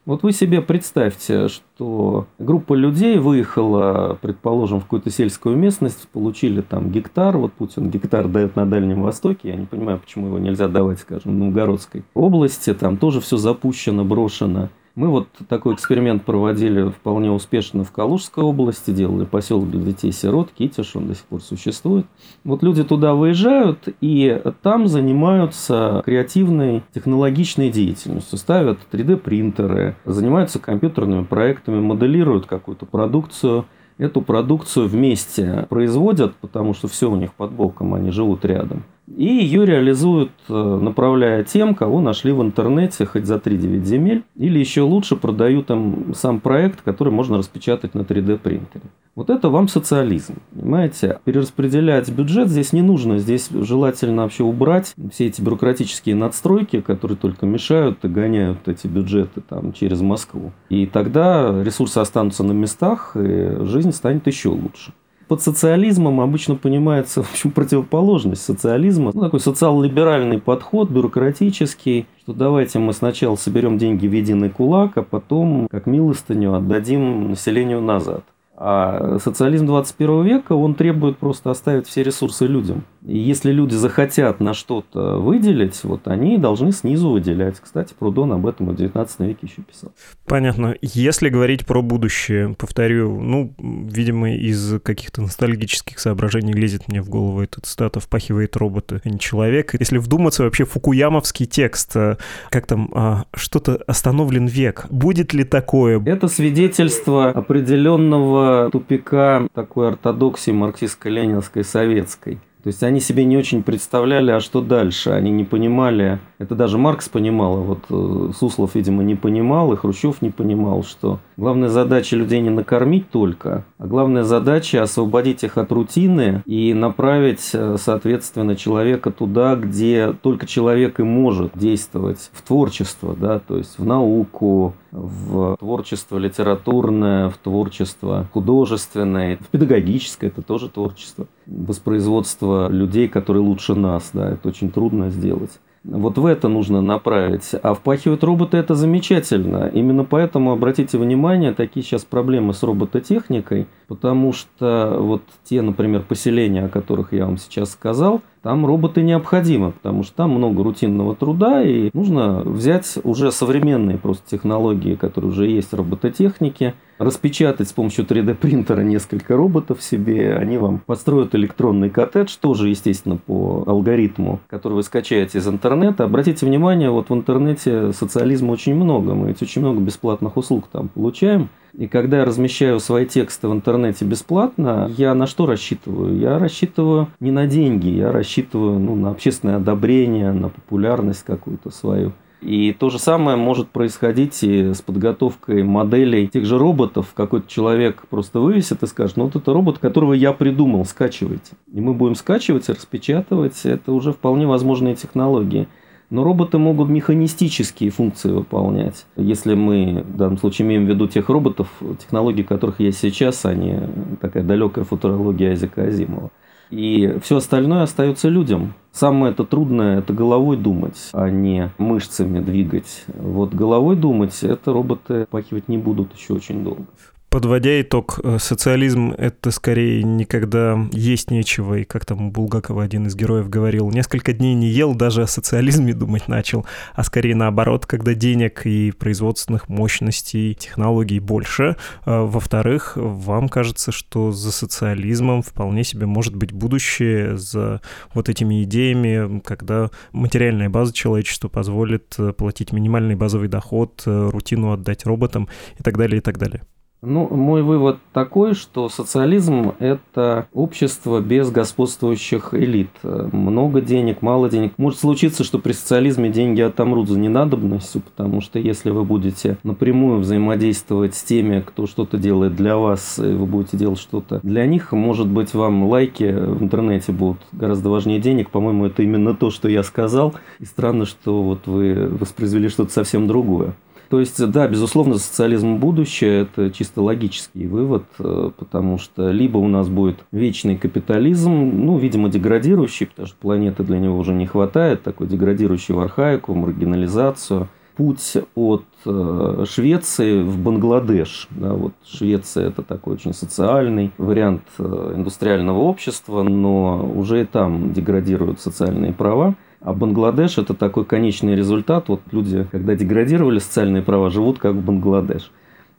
Вот 0.07 0.23
вы 0.23 0.33
себе 0.33 0.63
представьте, 0.63 1.49
что 1.49 2.27
группа 2.39 2.73
людей 2.73 3.19
выехала, 3.19 4.17
предположим, 4.23 4.81
в 4.81 4.85
какую-то 4.85 5.11
сельскую 5.11 5.55
местность, 5.55 6.09
получили 6.09 6.63
там 6.63 6.91
гектар, 6.91 7.37
вот 7.37 7.53
Путин 7.53 7.91
гектар 7.91 8.27
дает 8.27 8.57
на 8.57 8.65
Дальнем 8.65 9.03
Востоке, 9.03 9.51
я 9.51 9.57
не 9.57 9.67
понимаю, 9.67 9.99
почему 9.99 10.29
его 10.29 10.39
нельзя 10.39 10.67
давать, 10.69 11.01
скажем, 11.01 11.33
в 11.33 11.39
Новгородской 11.39 12.05
области, 12.15 12.73
там 12.73 12.97
тоже 12.97 13.21
все 13.21 13.37
запущено, 13.37 14.03
брошено. 14.03 14.71
Мы 14.99 15.11
вот 15.11 15.29
такой 15.49 15.77
эксперимент 15.77 16.25
проводили 16.25 16.91
вполне 16.91 17.31
успешно 17.31 17.85
в 17.85 17.93
Калужской 17.93 18.43
области, 18.43 18.91
делали 18.91 19.27
поселок 19.27 19.71
для 19.71 19.81
детей-сирот, 19.81 20.49
Китиш, 20.51 20.97
он 20.97 21.07
до 21.07 21.15
сих 21.15 21.23
пор 21.27 21.41
существует. 21.41 22.05
Вот 22.43 22.65
люди 22.65 22.83
туда 22.83 23.15
выезжают 23.15 23.89
и 24.01 24.43
там 24.61 24.89
занимаются 24.89 26.03
креативной 26.05 26.83
технологичной 26.93 27.71
деятельностью, 27.71 28.39
ставят 28.39 28.81
3D-принтеры, 28.91 29.95
занимаются 30.05 30.59
компьютерными 30.59 31.23
проектами, 31.23 31.79
моделируют 31.79 32.47
какую-то 32.47 32.85
продукцию– 32.85 33.67
эту 33.99 34.23
продукцию 34.23 34.89
вместе 34.89 35.67
производят, 35.69 36.35
потому 36.37 36.73
что 36.73 36.89
все 36.89 37.11
у 37.11 37.17
них 37.17 37.35
под 37.35 37.53
боком, 37.53 37.95
они 37.95 38.11
живут 38.11 38.45
рядом. 38.45 38.85
И 39.17 39.25
ее 39.25 39.65
реализуют, 39.65 40.31
э, 40.49 40.53
направляя 40.53 41.43
тем, 41.45 41.75
кого 41.75 42.01
нашли 42.01 42.33
в 42.33 42.43
интернете 42.43 43.07
хоть 43.07 43.27
за 43.27 43.39
3-9 43.39 43.85
земель, 43.85 44.25
или 44.37 44.59
еще 44.59 44.83
лучше 44.83 45.17
продают 45.17 45.71
им 45.71 46.15
сам 46.15 46.41
проект, 46.41 46.83
который 46.83 47.13
можно 47.13 47.39
распечатать 47.39 47.95
на 47.95 48.03
3D 48.03 48.39
принтере. 48.39 48.85
Вот 49.15 49.31
это 49.31 49.49
вам 49.49 49.67
социализм, 49.67 50.35
понимаете? 50.55 51.19
Перераспределять 51.25 52.09
бюджет 52.11 52.49
здесь 52.49 52.73
не 52.73 52.83
нужно, 52.83 53.19
здесь 53.19 53.49
желательно 53.51 54.23
вообще 54.23 54.45
убрать 54.45 54.95
все 55.13 55.27
эти 55.27 55.41
бюрократические 55.41 56.15
надстройки, 56.15 56.81
которые 56.81 57.17
только 57.17 57.47
мешают 57.47 58.05
и 58.05 58.09
гоняют 58.09 58.69
эти 58.69 58.87
бюджеты 58.87 59.41
там 59.41 59.73
через 59.73 60.01
Москву. 60.03 60.53
И 60.69 60.87
тогда 60.87 61.63
ресурсы 61.65 61.99
останутся 61.99 62.45
на 62.45 62.53
местах, 62.53 63.17
и 63.17 63.57
жизнь 63.65 63.93
станет 63.93 64.27
еще 64.27 64.51
лучше 64.51 64.93
под 65.29 65.43
социализмом 65.43 66.21
обычно 66.21 66.57
понимается 66.57 67.23
в 67.23 67.31
общем, 67.31 67.51
противоположность 67.51 68.43
социализма. 68.43 69.13
Ну, 69.15 69.21
такой 69.21 69.41
социал-либеральный 69.41 70.41
подход, 70.41 70.91
бюрократический, 70.91 72.07
что 72.23 72.33
давайте 72.33 72.79
мы 72.79 72.93
сначала 72.93 73.37
соберем 73.37 73.79
деньги 73.79 74.07
в 74.07 74.13
единый 74.13 74.51
кулак, 74.51 74.97
а 74.97 75.03
потом, 75.03 75.69
как 75.71 75.87
милостыню, 75.87 76.55
отдадим 76.55 77.31
населению 77.31 77.83
назад. 77.83 78.25
А 78.61 79.19
социализм 79.23 79.67
21 79.67 80.25
века, 80.25 80.53
он 80.55 80.75
требует 80.75 81.17
просто 81.19 81.53
оставить 81.53 81.87
все 81.87 82.03
ресурсы 82.03 82.45
людям. 82.47 82.83
И 83.07 83.17
если 83.17 83.53
люди 83.53 83.75
захотят 83.75 84.41
на 84.41 84.53
что-то 84.53 85.19
выделить, 85.19 85.79
вот 85.85 86.09
они 86.09 86.39
должны 86.39 86.73
снизу 86.73 87.11
выделять. 87.11 87.61
Кстати, 87.61 87.95
Прудон 87.97 88.33
об 88.33 88.45
этом 88.49 88.67
в 88.67 88.75
19 88.75 89.21
веке 89.21 89.39
еще 89.43 89.63
писал. 89.63 89.93
Понятно. 90.27 90.75
Если 90.83 91.29
говорить 91.29 91.67
про 91.67 91.83
будущее, 91.83 92.57
повторю, 92.59 93.21
ну, 93.21 93.55
видимо, 93.59 94.35
из 94.35 94.81
каких-то 94.81 95.23
ностальгических 95.23 96.01
соображений 96.01 96.53
лезет 96.53 96.89
мне 96.89 97.01
в 97.01 97.09
голову 97.09 97.43
эта 97.43 97.61
цитата 97.61 98.01
«впахивает 98.01 98.57
роботы, 98.57 99.01
а 99.05 99.09
не 99.09 99.21
человек». 99.21 99.75
Если 99.79 99.99
вдуматься, 99.99 100.43
вообще 100.43 100.65
фукуямовский 100.65 101.47
текст, 101.47 101.95
э, 101.95 102.17
как 102.51 102.67
там, 102.67 102.91
а, 102.93 103.25
что-то 103.35 103.81
остановлен 103.87 104.47
век. 104.47 104.87
Будет 104.91 105.33
ли 105.33 105.45
такое? 105.45 106.03
Это 106.05 106.27
свидетельство 106.27 107.31
определенного 107.31 108.48
тупика 108.73 109.47
такой 109.55 109.89
ортодоксии 109.89 110.51
марксистско-ленинской 110.53 111.65
советской. 111.65 112.39
То 112.63 112.69
есть 112.69 112.83
они 112.83 113.01
себе 113.01 113.25
не 113.25 113.37
очень 113.37 113.63
представляли, 113.63 114.33
а 114.33 114.41
что 114.41 114.61
дальше. 114.61 115.11
Они 115.11 115.31
не 115.31 115.45
понимали, 115.45 116.19
это 116.39 116.55
даже 116.55 116.77
Маркс 116.77 117.09
понимал, 117.09 117.57
а 117.57 117.61
вот 117.61 117.79
э, 117.89 118.33
Суслов, 118.37 118.75
видимо, 118.75 119.03
не 119.03 119.15
понимал, 119.15 119.73
и 119.73 119.77
Хрущев 119.77 120.23
не 120.23 120.31
понимал, 120.31 120.83
что 120.83 121.21
главная 121.37 121.69
задача 121.69 122.17
людей 122.17 122.41
не 122.41 122.51
накормить 122.51 123.11
только, 123.11 123.65
а 123.79 123.87
главная 123.87 124.25
задача 124.25 124.83
освободить 124.83 125.45
их 125.45 125.57
от 125.57 125.71
рутины 125.71 126.43
и 126.47 126.75
направить, 126.75 127.51
э, 127.53 127.77
соответственно, 127.79 128.57
человека 128.57 129.11
туда, 129.13 129.55
где 129.55 130.13
только 130.13 130.47
человек 130.47 130.99
и 131.01 131.05
может 131.05 131.53
действовать 131.57 132.31
в 132.33 132.43
творчество, 132.43 133.17
да, 133.19 133.39
то 133.39 133.57
есть 133.57 133.79
в 133.79 133.85
науку, 133.85 134.75
в 134.91 135.57
творчество 135.59 136.19
литературное, 136.19 137.31
в 137.31 137.37
творчество 137.39 138.27
художественное, 138.33 139.37
в 139.37 139.49
педагогическое, 139.49 140.31
это 140.31 140.43
тоже 140.43 140.69
творчество, 140.69 141.27
воспроизводство 141.49 142.69
людей, 142.69 143.09
которые 143.09 143.43
лучше 143.43 143.75
нас, 143.75 144.11
да, 144.13 144.31
это 144.31 144.49
очень 144.49 144.71
трудно 144.71 145.11
сделать. 145.11 145.59
Вот 145.85 146.19
в 146.19 146.27
это 146.27 146.49
нужно 146.49 146.83
направить. 146.83 147.55
А 147.63 147.73
впахивать 147.73 148.23
роботы 148.23 148.57
это 148.57 148.75
замечательно. 148.75 149.71
Именно 149.73 150.05
поэтому 150.05 150.53
обратите 150.53 150.99
внимание, 150.99 151.55
такие 151.55 151.83
сейчас 151.83 152.05
проблемы 152.05 152.53
с 152.53 152.63
робототехникой, 152.63 153.67
потому 153.87 154.33
что 154.33 154.97
вот 155.01 155.23
те, 155.45 155.63
например, 155.63 156.03
поселения, 156.03 156.65
о 156.65 156.69
которых 156.69 157.13
я 157.13 157.27
вам 157.27 157.39
сейчас 157.39 157.71
сказал, 157.71 158.21
там 158.43 158.67
роботы 158.67 159.03
необходимы, 159.03 159.73
потому 159.73 160.03
что 160.03 160.17
там 160.17 160.31
много 160.33 160.63
рутинного 160.63 161.15
труда, 161.15 161.63
и 161.63 161.91
нужно 161.95 162.41
взять 162.41 162.99
уже 163.05 163.33
современные 163.33 163.99
просто 163.99 164.29
технологии, 164.29 164.95
которые 164.95 165.31
уже 165.31 165.47
есть 165.47 165.73
в 165.73 165.77
робототехнике, 165.77 166.75
распечатать 166.99 167.69
с 167.69 167.73
помощью 167.73 168.05
3D 168.05 168.35
принтера 168.35 168.81
несколько 168.81 169.37
роботов 169.37 169.83
себе, 169.83 170.35
они 170.37 170.59
вам 170.59 170.79
построят 170.79 171.35
электронный 171.35 171.91
коттедж, 171.91 172.37
тоже, 172.41 172.69
естественно, 172.69 173.17
по 173.17 173.65
алгоритму, 173.67 174.41
который 174.49 174.75
вы 174.75 174.83
скачаете 174.83 175.39
из 175.39 175.49
интернета. 175.49 176.05
Обратите 176.05 176.47
внимание, 176.47 176.91
вот 176.91 177.11
в 177.11 177.15
интернете 177.15 177.93
социализма 177.93 178.53
очень 178.53 178.75
много, 178.75 179.15
мы 179.15 179.29
ведь 179.29 179.43
очень 179.43 179.63
много 179.63 179.81
бесплатных 179.81 180.37
услуг 180.37 180.69
там 180.71 180.89
получаем, 180.89 181.49
и 181.75 181.87
когда 181.87 182.19
я 182.19 182.25
размещаю 182.25 182.81
свои 182.81 183.07
тексты 183.07 183.47
в 183.49 183.53
интернете 183.53 184.05
бесплатно, 184.05 184.91
я 184.97 185.15
на 185.15 185.27
что 185.27 185.47
рассчитываю? 185.47 186.19
Я 186.19 186.39
рассчитываю 186.39 187.09
не 187.21 187.31
на 187.31 187.47
деньги, 187.47 187.89
я 187.89 188.11
рассчитываю 188.11 188.79
ну, 188.79 188.97
на 188.97 189.11
общественное 189.11 189.57
одобрение, 189.57 190.33
на 190.33 190.49
популярность 190.49 191.25
какую-то 191.25 191.71
свою. 191.71 192.13
И 192.41 192.73
то 192.73 192.89
же 192.89 192.99
самое 192.99 193.37
может 193.37 193.69
происходить 193.69 194.43
и 194.45 194.73
с 194.73 194.81
подготовкой 194.81 195.65
моделей 195.65 196.29
тех 196.29 196.45
же 196.45 196.57
роботов. 196.57 197.13
Какой-то 197.15 197.49
человек 197.49 198.05
просто 198.09 198.39
вывесит 198.39 198.83
и 198.83 198.87
скажет, 198.87 199.17
ну 199.17 199.25
вот 199.25 199.37
это 199.37 199.53
робот, 199.53 199.79
которого 199.79 200.13
я 200.13 200.33
придумал, 200.33 200.85
скачивайте. 200.85 201.53
И 201.73 201.81
мы 201.81 201.95
будем 201.95 202.15
скачивать 202.15 202.69
распечатывать. 202.69 203.61
Это 203.65 203.93
уже 203.93 204.13
вполне 204.13 204.47
возможные 204.47 204.95
технологии. 204.95 205.67
Но 206.11 206.25
роботы 206.25 206.57
могут 206.59 206.89
механистические 206.89 207.91
функции 207.91 208.31
выполнять. 208.31 209.05
Если 209.17 209.55
мы 209.55 210.05
в 210.09 210.17
данном 210.17 210.39
случае 210.39 210.67
имеем 210.67 210.87
в 210.87 210.89
виду 210.89 211.07
тех 211.07 211.29
роботов, 211.29 211.69
технологии 211.99 212.43
которых 212.43 212.81
есть 212.81 212.99
сейчас, 212.99 213.45
они 213.45 213.75
такая 214.21 214.43
далекая 214.43 214.85
футурология 214.85 215.51
Айзека 215.51 215.85
Азимова. 215.85 216.31
И 216.71 217.19
все 217.23 217.37
остальное 217.39 217.83
остается 217.83 218.29
людям. 218.29 218.75
Самое 218.93 219.33
это 219.33 219.45
трудное– 219.45 219.99
это 220.01 220.13
головой 220.13 220.57
думать, 220.57 221.11
а 221.13 221.31
не 221.31 221.71
мышцами 221.79 222.41
двигать. 222.41 223.05
Вот 223.07 223.55
головой 223.55 223.97
думать– 223.97 224.39
это 224.43 224.73
роботы 224.73 225.27
пахивать 225.31 225.69
не 225.69 225.79
будут 225.79 226.15
еще 226.15 226.35
очень 226.35 226.65
долго. 226.65 226.87
Подводя 227.31 227.79
итог, 227.83 228.21
э, 228.25 228.39
социализм— 228.41 229.13
это 229.19 229.51
скорее 229.51 230.03
никогда 230.03 230.79
есть 230.93 231.31
нечего, 231.31 231.75
и 231.75 231.85
как 231.85 232.07
там 232.07 232.31
Булгакова 232.31 232.83
один 232.83 233.07
из 233.07 233.15
героев 233.15 233.51
говорил, 233.51 233.91
несколько 233.91 234.33
дней 234.33 234.55
не 234.55 234.69
ел, 234.69 234.95
даже 234.95 235.23
о 235.23 235.27
социализме 235.27 235.93
думать 235.93 236.27
начал, 236.27 236.65
а 236.95 237.05
скорее 237.05 237.35
наоборот, 237.35 237.85
когда 237.85 238.15
денег 238.15 238.65
и 238.65 238.93
производственных 238.93 239.69
мощностей, 239.69 240.55
технологий 240.55 241.21
больше. 241.21 241.77
А, 242.07 242.25
во-вторых, 242.25 242.93
вам 242.97 243.51
кажется, 243.51 243.93
что 243.93 244.33
за 244.33 244.51
социализмом 244.51 245.43
вполне 245.43 245.85
себе 245.85 246.07
может 246.07 246.35
быть 246.35 246.53
будущее, 246.53 247.37
за 247.37 247.83
вот 248.15 248.31
этими 248.31 248.63
идеями, 248.63 249.41
когда 249.41 249.91
материальная 250.13 250.71
база 250.71 250.95
человечества 250.95 251.49
позволит 251.49 252.15
э, 252.19 252.33
платить 252.33 252.73
минимальный 252.73 253.17
базовый 253.17 253.49
доход, 253.49 254.03
э, 254.07 254.31
рутину 254.33 254.73
отдать 254.73 255.05
роботам 255.05 255.47
и 255.79 255.83
так 255.83 255.99
далее, 255.99 256.21
и 256.21 256.23
так 256.23 256.39
далее. 256.39 256.63
Ну, 257.01 257.29
мой 257.29 257.63
вывод 257.63 257.99
такой, 258.13 258.55
что 258.55 258.89
социализм– 258.89 259.73
это 259.79 260.49
общество 260.53 261.21
без 261.21 261.49
господствующих 261.49 262.55
элит. 262.55 262.91
Много 263.05 263.81
денег, 263.81 264.21
мало 264.21 264.51
денег. 264.51 264.73
Может 264.79 264.99
случиться, 264.99 265.45
что 265.45 265.61
при 265.61 265.73
социализме 265.73 266.29
деньги 266.29 266.61
отомрут 266.61 267.09
за 267.09 267.17
ненадобностью, 267.17 268.03
потому 268.03 268.41
что 268.41 268.59
если 268.59 268.91
вы 268.91 269.05
будете 269.05 269.59
напрямую 269.63 270.19
взаимодействовать 270.19 271.15
с 271.15 271.23
теми, 271.23 271.61
кто 271.61 271.87
что-то 271.87 272.19
делает 272.19 272.57
для 272.57 272.77
вас, 272.77 273.21
и 273.21 273.33
вы 273.33 273.47
будете 273.47 273.77
делать 273.77 274.01
что-то 274.01 274.41
для 274.43 274.67
них, 274.67 274.91
может 274.91 275.29
быть, 275.29 275.55
вам 275.55 275.85
лайки 275.85 276.25
в 276.25 276.65
интернете 276.65 277.13
будут 277.13 277.39
гораздо 277.53 277.91
важнее 277.91 278.19
денег. 278.19 278.51
По-моему, 278.51 278.87
это 278.87 279.05
именно 279.05 279.35
то, 279.35 279.51
что 279.51 279.69
я 279.69 279.85
сказал. 279.85 280.35
И 280.59 280.65
странно, 280.65 281.07
что 281.07 281.45
вот 281.45 281.69
вы 281.69 282.09
воспроизвели 282.09 282.69
что-то 282.69 282.93
совсем 282.93 283.29
другое. 283.29 283.75
То 284.09 284.21
есть, 284.21 284.45
да, 284.51 284.67
безусловно, 284.69 285.19
социализм 285.19 285.77
будущее– 285.77 286.43
это 286.43 286.71
чисто 286.71 287.03
логический 287.03 287.67
вывод, 287.67 288.05
э, 288.19 288.51
потому 288.57 288.97
что 288.97 289.31
либо 289.31 289.59
у 289.59 289.69
нас 289.69 289.89
будет 289.89 290.25
вечный 290.33 290.79
капитализм, 290.79 291.53
ну, 291.53 291.99
видимо, 291.99 292.31
деградирующий, 292.31 293.07
потому 293.07 293.29
что 293.29 293.37
планеты 293.37 293.85
для 293.85 293.99
него 293.99 294.17
уже 294.17 294.33
не 294.33 294.47
хватает, 294.47 295.03
такой 295.03 295.27
деградирующий 295.27 295.95
в 295.95 296.01
архаику, 296.01 296.55
маргинализацию, 296.55 297.69
путь 297.99 298.35
от 298.55 298.85
э, 299.05 299.65
Швеции 299.69 300.43
в 300.43 300.57
Бангладеш. 300.59 301.49
Да, 301.51 301.75
вот 301.75 301.93
Швеция 302.07 302.69
это 302.69 302.83
такой 302.83 303.15
очень 303.15 303.35
социальный 303.35 304.13
вариант 304.17 304.63
э, 304.79 305.13
индустриального 305.17 305.81
общества, 305.81 306.45
но 306.45 307.05
уже 307.15 307.43
и 307.43 307.45
там 307.45 307.93
деградируют 307.93 308.61
социальные 308.61 309.13
права. 309.13 309.57
А 309.81 309.93
Бангладеш– 309.93 310.59
это 310.59 310.75
такой 310.75 311.05
конечный 311.05 311.55
результат. 311.55 312.09
Вот 312.09 312.21
люди, 312.33 312.67
когда 312.71 312.95
деградировали 312.95 313.59
социальные 313.59 314.03
права, 314.03 314.31
живут 314.31 314.59
как 314.59 314.75
Бангладеш. 314.75 315.51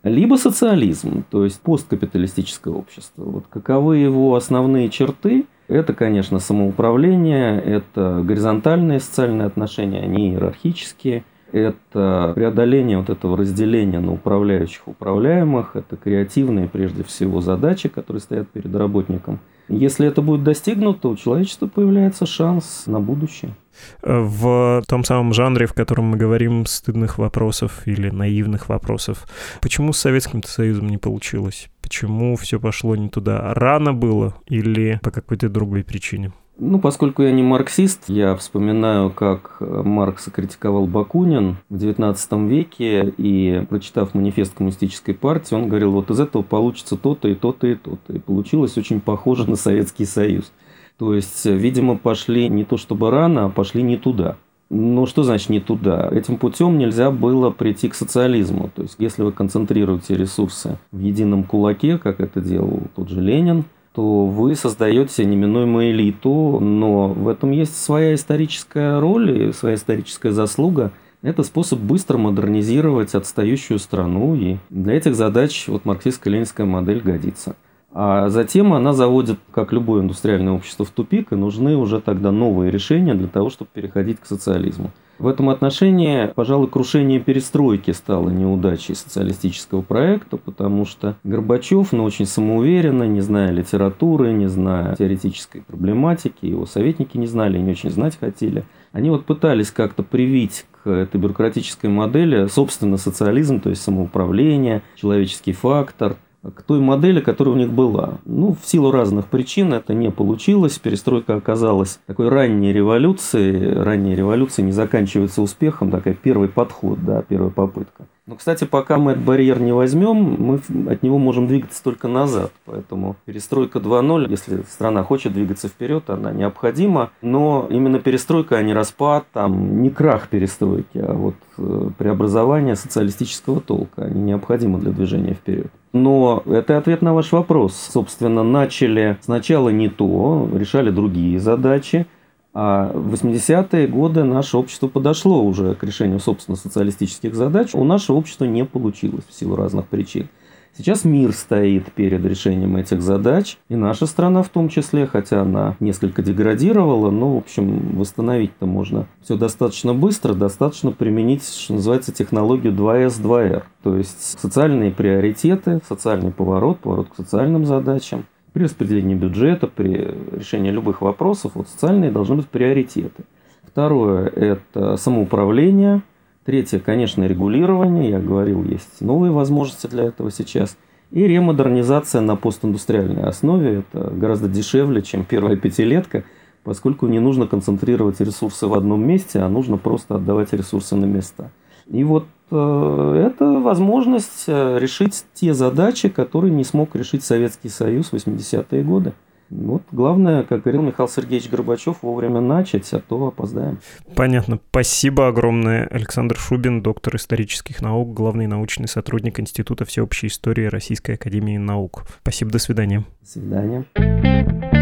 Либо 0.04 0.36
социализм, 0.36 1.24
то 1.30 1.44
есть 1.44 1.60
посткапиталистическое 1.62 2.74
общество. 2.74 3.24
Вот 3.24 3.46
каковы 3.50 3.98
его 3.98 4.36
основные 4.36 4.90
черты? 4.90 5.46
Это, 5.68 5.94
конечно, 5.94 6.40
самоуправление, 6.40 7.62
это 7.62 8.22
горизонтальные 8.24 9.02
социальные 9.02 9.48
отношения, 9.48 10.02
они 10.02 10.32
иерархические, 10.32 11.26
это 11.52 12.32
преодоление 12.34 12.98
вот 12.98 13.10
этого 13.10 13.38
разделения 13.38 14.00
на 14.00 14.14
управляющих 14.14 14.88
управляемых, 14.88 15.76
это 15.76 15.96
креативные 15.96 16.68
прежде 16.68 17.04
всего 17.04 17.42
задачи, 17.42 17.90
которые 17.90 18.22
стоят 18.22 18.50
перед 18.50 18.74
работником. 18.74 19.40
Если 19.70 20.08
это 20.08 20.22
будет 20.22 20.44
достигнуто, 20.44 21.10
у 21.10 21.16
человечества 21.16 21.68
появляется 21.68 22.26
шанс 22.26 22.84
на 22.88 23.00
будущее 23.00 23.56
в 24.02 24.84
том 24.88 25.04
самом 25.04 25.34
жанре, 25.34 25.66
в 25.66 25.74
котором 25.74 26.06
мы 26.06 26.18
говорим 26.18 26.66
стыдных 26.66 27.18
вопросов 27.18 27.82
или 27.86 28.10
наивных 28.10 28.70
вопросов. 28.70 29.28
Почему 29.62 29.94
с 29.94 30.00
Советским 30.00 30.44
Союзом 30.44 30.90
не 30.90 30.98
получилось? 30.98 31.70
Почему 31.82 32.36
все 32.36 32.60
пошло 32.60 32.96
не 32.96 33.10
туда? 33.10 33.54
Рано 33.54 33.94
было 33.94 34.36
или 34.48 35.00
по 35.02 35.12
какой-то 35.12 35.50
другой 35.50 35.84
причине? 35.84 36.34
Ну, 36.62 36.78
поскольку 36.80 37.24
я 37.24 37.32
не 37.32 37.42
марксист, 37.42 38.10
я 38.10 38.36
вспоминаю, 38.36 39.12
как 39.12 39.58
Маркса 39.62 40.30
критиковал 40.30 40.88
Бакунин 40.88 41.56
в 41.70 41.76
XIX 41.76 42.48
веке, 42.50 43.14
и, 43.18 43.66
прочитав 43.70 44.14
манифест 44.14 44.56
коммунистической 44.56 45.14
партии, 45.14 45.56
он 45.56 45.70
говорил, 45.70 45.92
вот 45.94 46.12
из 46.12 46.20
этого 46.20 46.42
получится 46.42 46.98
то-то 46.98 47.30
и 47.30 47.36
то-то 47.36 47.68
и 47.68 47.76
то-то. 47.76 48.12
И 48.12 48.20
получилось 48.20 48.78
очень 48.78 49.00
похоже 49.00 49.50
на 49.50 49.56
Советский 49.56 50.04
Союз. 50.04 50.52
То 50.98 51.14
есть, 51.14 51.46
видимо, 51.46 51.98
пошли 51.98 52.50
не 52.50 52.66
то 52.66 52.76
чтобы 52.76 53.10
рано, 53.10 53.46
а 53.46 53.50
пошли 53.50 53.82
не 53.82 53.96
туда. 53.96 54.36
Ну, 54.70 55.06
что 55.06 55.24
значит 55.24 55.50
не 55.50 55.62
туда? 55.62 56.10
Этим 56.12 56.38
путем 56.38 56.78
нельзя 56.78 57.10
было 57.10 57.52
прийти 57.52 57.88
к 57.88 57.96
социализму. 57.96 58.70
То 58.76 58.82
есть, 58.82 58.96
если 59.00 59.24
вы 59.24 59.32
концентрируете 59.32 60.18
ресурсы 60.18 60.78
в 60.92 61.00
едином 61.00 61.46
кулаке, 61.46 61.98
как 61.98 62.20
это 62.20 62.42
делал 62.42 62.82
тот 62.98 63.08
же 63.08 63.22
Ленин, 63.22 63.64
то 63.94 64.26
вы 64.26 64.56
создаете 64.56 65.26
неминуемую 65.26 65.92
элиту, 65.92 66.60
но 66.60 67.08
в 67.08 67.28
этом 67.28 67.52
есть 67.52 67.82
своя 67.82 68.14
историческая 68.14 69.00
роль 69.00 69.50
и 69.50 69.52
своя 69.52 69.76
историческая 69.76 70.32
заслуга. 70.32 70.92
Это 71.22 71.44
способ 71.44 71.80
быстро 71.80 72.18
модернизировать 72.18 73.14
отстающую 73.14 73.80
страну, 73.80 74.36
и 74.36 74.58
для 74.70 74.94
этих 74.94 75.16
задач 75.16 75.68
вот 75.68 75.86
марксистско-ленинская 75.86 76.66
модель 76.66 77.02
годится. 77.02 77.56
А 77.92 78.30
затем 78.30 78.74
она 78.74 78.94
заводит, 78.94 79.40
как 79.52 79.74
любое 79.74 80.04
индустриальное 80.04 80.54
общество, 80.54 80.86
в 80.86 80.92
тупик, 80.92 81.34
и 81.34 81.36
нужны 81.36 81.76
уже 81.76 82.00
тогда 82.00 82.32
новые 82.32 82.72
решения 82.72 83.16
для 83.16 83.28
того, 83.28 83.50
чтобы 83.50 83.72
переходить 83.74 84.20
к 84.20 84.26
социализму. 84.26 84.92
В 85.20 85.28
этом 85.28 85.50
отношении, 85.50 86.28
пожалуй, 86.34 86.70
крушение 86.70 87.20
перестройки 87.20 87.92
стало 87.92 88.30
неудачей 88.30 88.96
социалистического 88.96 89.82
проекта, 89.82 90.38
потому 90.38 90.86
что 90.86 91.18
Горбачев, 91.26 91.92
ну, 91.92 92.06
очень 92.06 92.26
самоуверенно, 92.26 93.04
не 93.04 93.20
зная 93.20 93.52
литературы, 93.52 94.32
не 94.32 94.48
зная 94.48 94.96
теоретической 94.96 95.62
проблематики, 95.62 96.46
его 96.46 96.66
советники 96.66 97.18
не 97.18 97.28
знали, 97.28 97.58
не 97.58 97.72
очень 97.72 97.90
знать 97.90 98.18
хотели. 98.18 98.64
Они 98.94 99.10
вот 99.10 99.26
пытались 99.26 99.72
как-то 99.72 100.04
привить 100.04 100.66
к 100.84 100.90
этой 100.90 101.20
бюрократической 101.20 101.88
модели, 101.88 102.48
собственно, 102.48 102.96
социализм, 102.96 103.60
то 103.60 103.70
есть 103.70 103.82
самоуправление, 103.82 104.84
человеческий 104.96 105.52
фактор– 105.52 106.16
к 106.44 106.62
той 106.64 106.80
модели, 106.80 107.20
которая 107.20 107.56
у 107.56 107.58
них 107.58 107.72
была. 107.72 108.20
Ну, 108.26 108.56
в 108.60 108.66
силу 108.66 108.92
разных 108.92 109.28
причин 109.28 109.74
это 109.74 109.94
не 109.94 110.10
получилось. 110.10 110.80
Перестройка 110.80 111.36
оказалась 111.36 112.00
такой 112.06 112.30
ранней 112.30 112.72
революцией. 112.72 113.74
Ранняя 113.74 114.16
революция 114.16 114.64
не 114.64 114.72
заканчивается 114.72 115.42
успехом, 115.42 115.92
такая 115.92 116.14
первый 116.14 116.48
подход, 116.48 117.04
да, 117.04 117.22
первая 117.24 117.52
попытка. 117.52 118.08
Но, 118.30 118.36
кстати, 118.36 118.64
пока 118.64 119.00
мы 119.00 119.14
этот 119.14 119.24
барьер 119.24 119.60
не 119.60 119.72
возьмем, 119.72 120.36
мы 120.38 120.62
от 120.92 121.02
него 121.02 121.18
можем 121.18 121.48
двигаться 121.48 121.84
только 121.84 122.08
назад. 122.08 122.52
Поэтому 122.66 123.16
перестройка 123.26 123.80
2.0, 123.80 124.30
если 124.30 124.62
страна 124.70 125.04
хочет 125.04 125.34
двигаться 125.34 125.68
вперед, 125.68 126.08
она 126.12 126.32
необходима. 126.32 127.10
Но 127.24 127.66
именно 127.72 127.98
перестройка, 127.98 128.58
а 128.58 128.62
не 128.62 128.76
распад, 128.76 129.26
там, 129.34 129.82
не 129.82 129.90
крах 129.90 130.28
перестройки, 130.28 131.00
а 131.00 131.12
вот 131.14 131.34
э, 131.58 131.90
преобразование 131.98 132.76
социалистического 132.76 133.62
толка. 133.62 134.04
Они 134.04 134.22
необходимы 134.22 134.78
для 134.78 134.92
движения 134.92 135.34
вперед. 135.34 135.72
Но 135.92 136.44
это 136.46 136.78
ответ 136.78 137.02
на 137.02 137.16
ваш 137.16 137.32
вопрос. 137.32 137.74
Собственно, 137.92 138.44
начали 138.44 139.18
сначала 139.22 139.70
не 139.70 139.90
то, 139.90 140.48
решали 140.54 140.92
другие 140.92 141.40
задачи. 141.40 142.06
А 142.54 142.92
в 142.94 143.14
80-е 143.14 143.88
годы 143.88 144.24
наше 144.24 144.58
общество 144.58 144.88
подошло 144.88 145.44
уже 145.44 145.76
к 145.76 145.84
решению, 145.84 146.20
собственно, 146.20 146.58
социалистических 146.58 147.36
задач. 147.36 147.76
У 147.76 147.84
нашего 147.84 148.18
общества 148.18 148.46
не 148.46 148.66
получилось 148.66 149.26
в 149.28 149.34
силу 149.34 149.56
разных 149.56 149.88
причин. 149.88 150.30
Сейчас 150.78 151.04
мир 151.04 151.34
стоит 151.34 151.92
перед 151.92 152.24
решением 152.24 152.78
этих 152.78 153.02
задач, 153.02 153.58
и 153.70 153.76
наша 153.76 154.06
страна 154.06 154.44
в 154.44 154.50
том 154.50 154.70
числе, 154.70 155.08
хотя 155.08 155.42
она 155.42 155.76
несколько 155.80 156.22
деградировала, 156.22 157.12
но, 157.12 157.36
в 157.36 157.38
общем, 157.38 157.98
восстановить-то 157.98 158.66
можно 158.66 159.08
все 159.22 159.36
достаточно 159.36 159.94
быстро, 159.94 160.34
достаточно 160.34 160.92
применить, 160.92 161.44
что 161.44 161.74
называется, 161.74 162.14
технологию 162.14 162.72
2С, 162.72 163.22
2Р. 163.22 163.64
То 163.84 163.98
есть 163.98 164.40
социальные 164.40 164.92
приоритеты, 164.92 165.82
социальный 165.88 166.32
поворот, 166.32 166.80
поворот 166.80 167.10
к 167.10 167.16
социальным 167.16 167.66
задачам– 167.66 168.26
при 168.60 168.66
распределении 168.66 169.16
бюджета, 169.16 169.68
при 169.68 170.14
решении 170.34 170.70
любых 170.70 171.02
вопросов, 171.02 171.54
вот 171.56 171.70
социальные 171.70 172.12
должны 172.12 172.36
быть 172.36 172.48
приоритеты. 172.50 173.24
Второе– 173.66 174.28
это 174.36 174.98
самоуправление. 174.98 176.02
Третье, 176.44 176.80
конечно, 176.80 177.24
регулирование. 177.26 178.10
Я 178.10 178.20
говорил, 178.20 178.66
есть 178.66 179.00
новые 179.00 179.32
возможности 179.32 179.88
для 179.88 180.04
этого 180.04 180.30
сейчас. 180.30 180.76
И 181.12 181.26
ремодернизация 181.26 182.20
на 182.20 182.36
постиндустриальной 182.36 183.24
основе. 183.24 183.80
Это 183.94 184.10
гораздо 184.10 184.50
дешевле, 184.50 185.04
чем 185.04 185.24
первая 185.24 185.56
пятилетка, 185.56 186.26
поскольку 186.66 187.08
не 187.08 187.20
нужно 187.20 187.48
концентрировать 187.48 188.20
ресурсы 188.20 188.68
в 188.68 188.74
одном 188.74 189.08
месте, 189.08 189.40
а 189.40 189.48
нужно 189.48 189.78
просто 189.78 190.16
отдавать 190.16 190.52
ресурсы 190.52 190.98
на 190.98 191.06
места. 191.06 191.50
И 191.92 192.04
вот 192.04 192.26
э, 192.52 193.26
это 193.28 193.46
возможность 193.46 194.46
э, 194.48 194.78
решить 194.80 195.26
те 195.34 195.54
задачи, 195.54 196.10
которые 196.10 196.54
не 196.54 196.64
смог 196.64 196.96
решить 196.96 197.24
Советский 197.24 197.70
Союз 197.70 198.12
в 198.12 198.14
80-е 198.14 198.84
годы. 198.84 199.14
Вот 199.50 199.82
главное, 199.92 200.44
как 200.44 200.62
говорил 200.62 200.84
Михаил 200.84 201.10
Сергеевич 201.10 201.50
Горбачев, 201.50 201.98
вовремя 202.04 202.40
начать, 202.40 202.92
а 202.94 203.00
то 203.00 203.28
опоздаем. 203.28 203.80
Понятно. 204.16 204.60
Спасибо 204.70 205.28
огромное. 205.28 205.88
Александр 205.88 206.38
Шубин, 206.38 206.84
доктор 206.84 207.16
исторических 207.16 207.82
наук, 207.82 208.14
главный 208.14 208.46
научный 208.46 208.88
сотрудник 208.88 209.40
Института 209.40 209.86
всеобщей 209.86 210.28
истории 210.28 210.66
Российской 210.66 211.16
Академии 211.16 211.58
Наук. 211.58 212.04
Спасибо, 212.22 212.52
до 212.52 212.60
свидания. 212.60 213.06
До 213.22 213.28
свидания. 213.28 214.79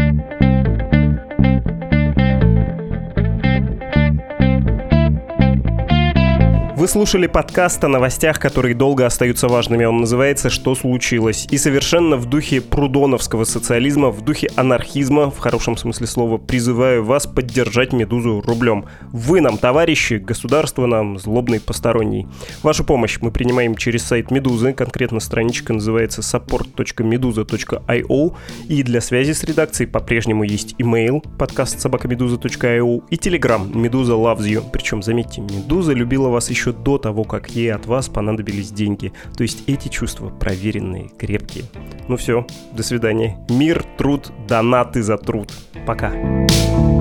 Вы 6.78 6.86
слушали 6.86 7.26
подкаст 7.26 7.82
о 7.82 7.88
новостях, 7.88 8.38
которые 8.38 8.72
долго 8.72 9.04
остаются 9.04 9.48
важными. 9.48 9.84
Он 9.84 10.02
называется 10.02 10.48
«Что 10.48 10.76
случилось?» 10.76 11.48
И 11.50 11.58
совершенно 11.58 12.16
в 12.16 12.26
духе 12.26 12.60
прудоновского 12.60 13.42
социализма, 13.42 14.10
в 14.10 14.20
духе 14.20 14.48
анархизма, 14.54 15.28
в 15.28 15.38
хорошем 15.38 15.76
смысле 15.76 16.06
слова, 16.06 16.38
призываю 16.38 17.04
вас 17.04 17.26
поддержать 17.26 17.92
«Медузу» 17.92 18.40
рублем. 18.46 18.84
Вы 19.10 19.40
нам, 19.40 19.58
товарищи, 19.58 20.22
государство 20.24 20.86
нам, 20.86 21.18
злобный 21.18 21.58
посторонний. 21.58 22.28
Вашу 22.62 22.84
помощь 22.84 23.18
мы 23.20 23.32
принимаем 23.32 23.74
через 23.74 24.04
сайт 24.04 24.30
«Медузы», 24.30 24.72
конкретно 24.72 25.18
страничка 25.18 25.72
называется 25.72 26.20
support.meduza.io, 26.20 28.36
и 28.68 28.82
для 28.84 29.00
связи 29.00 29.32
с 29.32 29.42
редакцией 29.42 29.90
по-прежнему 29.90 30.44
есть 30.44 30.76
email 30.78 31.26
подкаст 31.38 31.80
собакамедуза.io 31.80 33.02
и 33.10 33.16
telegram 33.16 33.76
«Медуза 33.76 34.12
loves 34.12 34.46
you». 34.46 34.62
Причем, 34.72 35.02
заметьте, 35.02 35.40
«Медуза» 35.40 35.92
любила 35.92 36.28
вас 36.28 36.50
еще 36.50 36.67
еще 36.68 36.72
до 36.72 36.98
того, 36.98 37.24
как 37.24 37.50
ей 37.50 37.72
от 37.72 37.86
вас 37.86 38.08
понадобились 38.08 38.70
деньги. 38.70 39.12
То 39.36 39.42
есть 39.42 39.64
эти 39.66 39.88
чувства 39.88 40.28
проверенные, 40.28 41.10
крепкие. 41.18 41.64
Ну 42.08 42.16
все, 42.16 42.46
до 42.72 42.82
свидания. 42.82 43.38
Мир, 43.48 43.84
труд, 43.96 44.30
донаты 44.46 45.02
за 45.02 45.18
труд. 45.18 45.52
Пока. 45.86 46.10
Пока. 46.10 46.97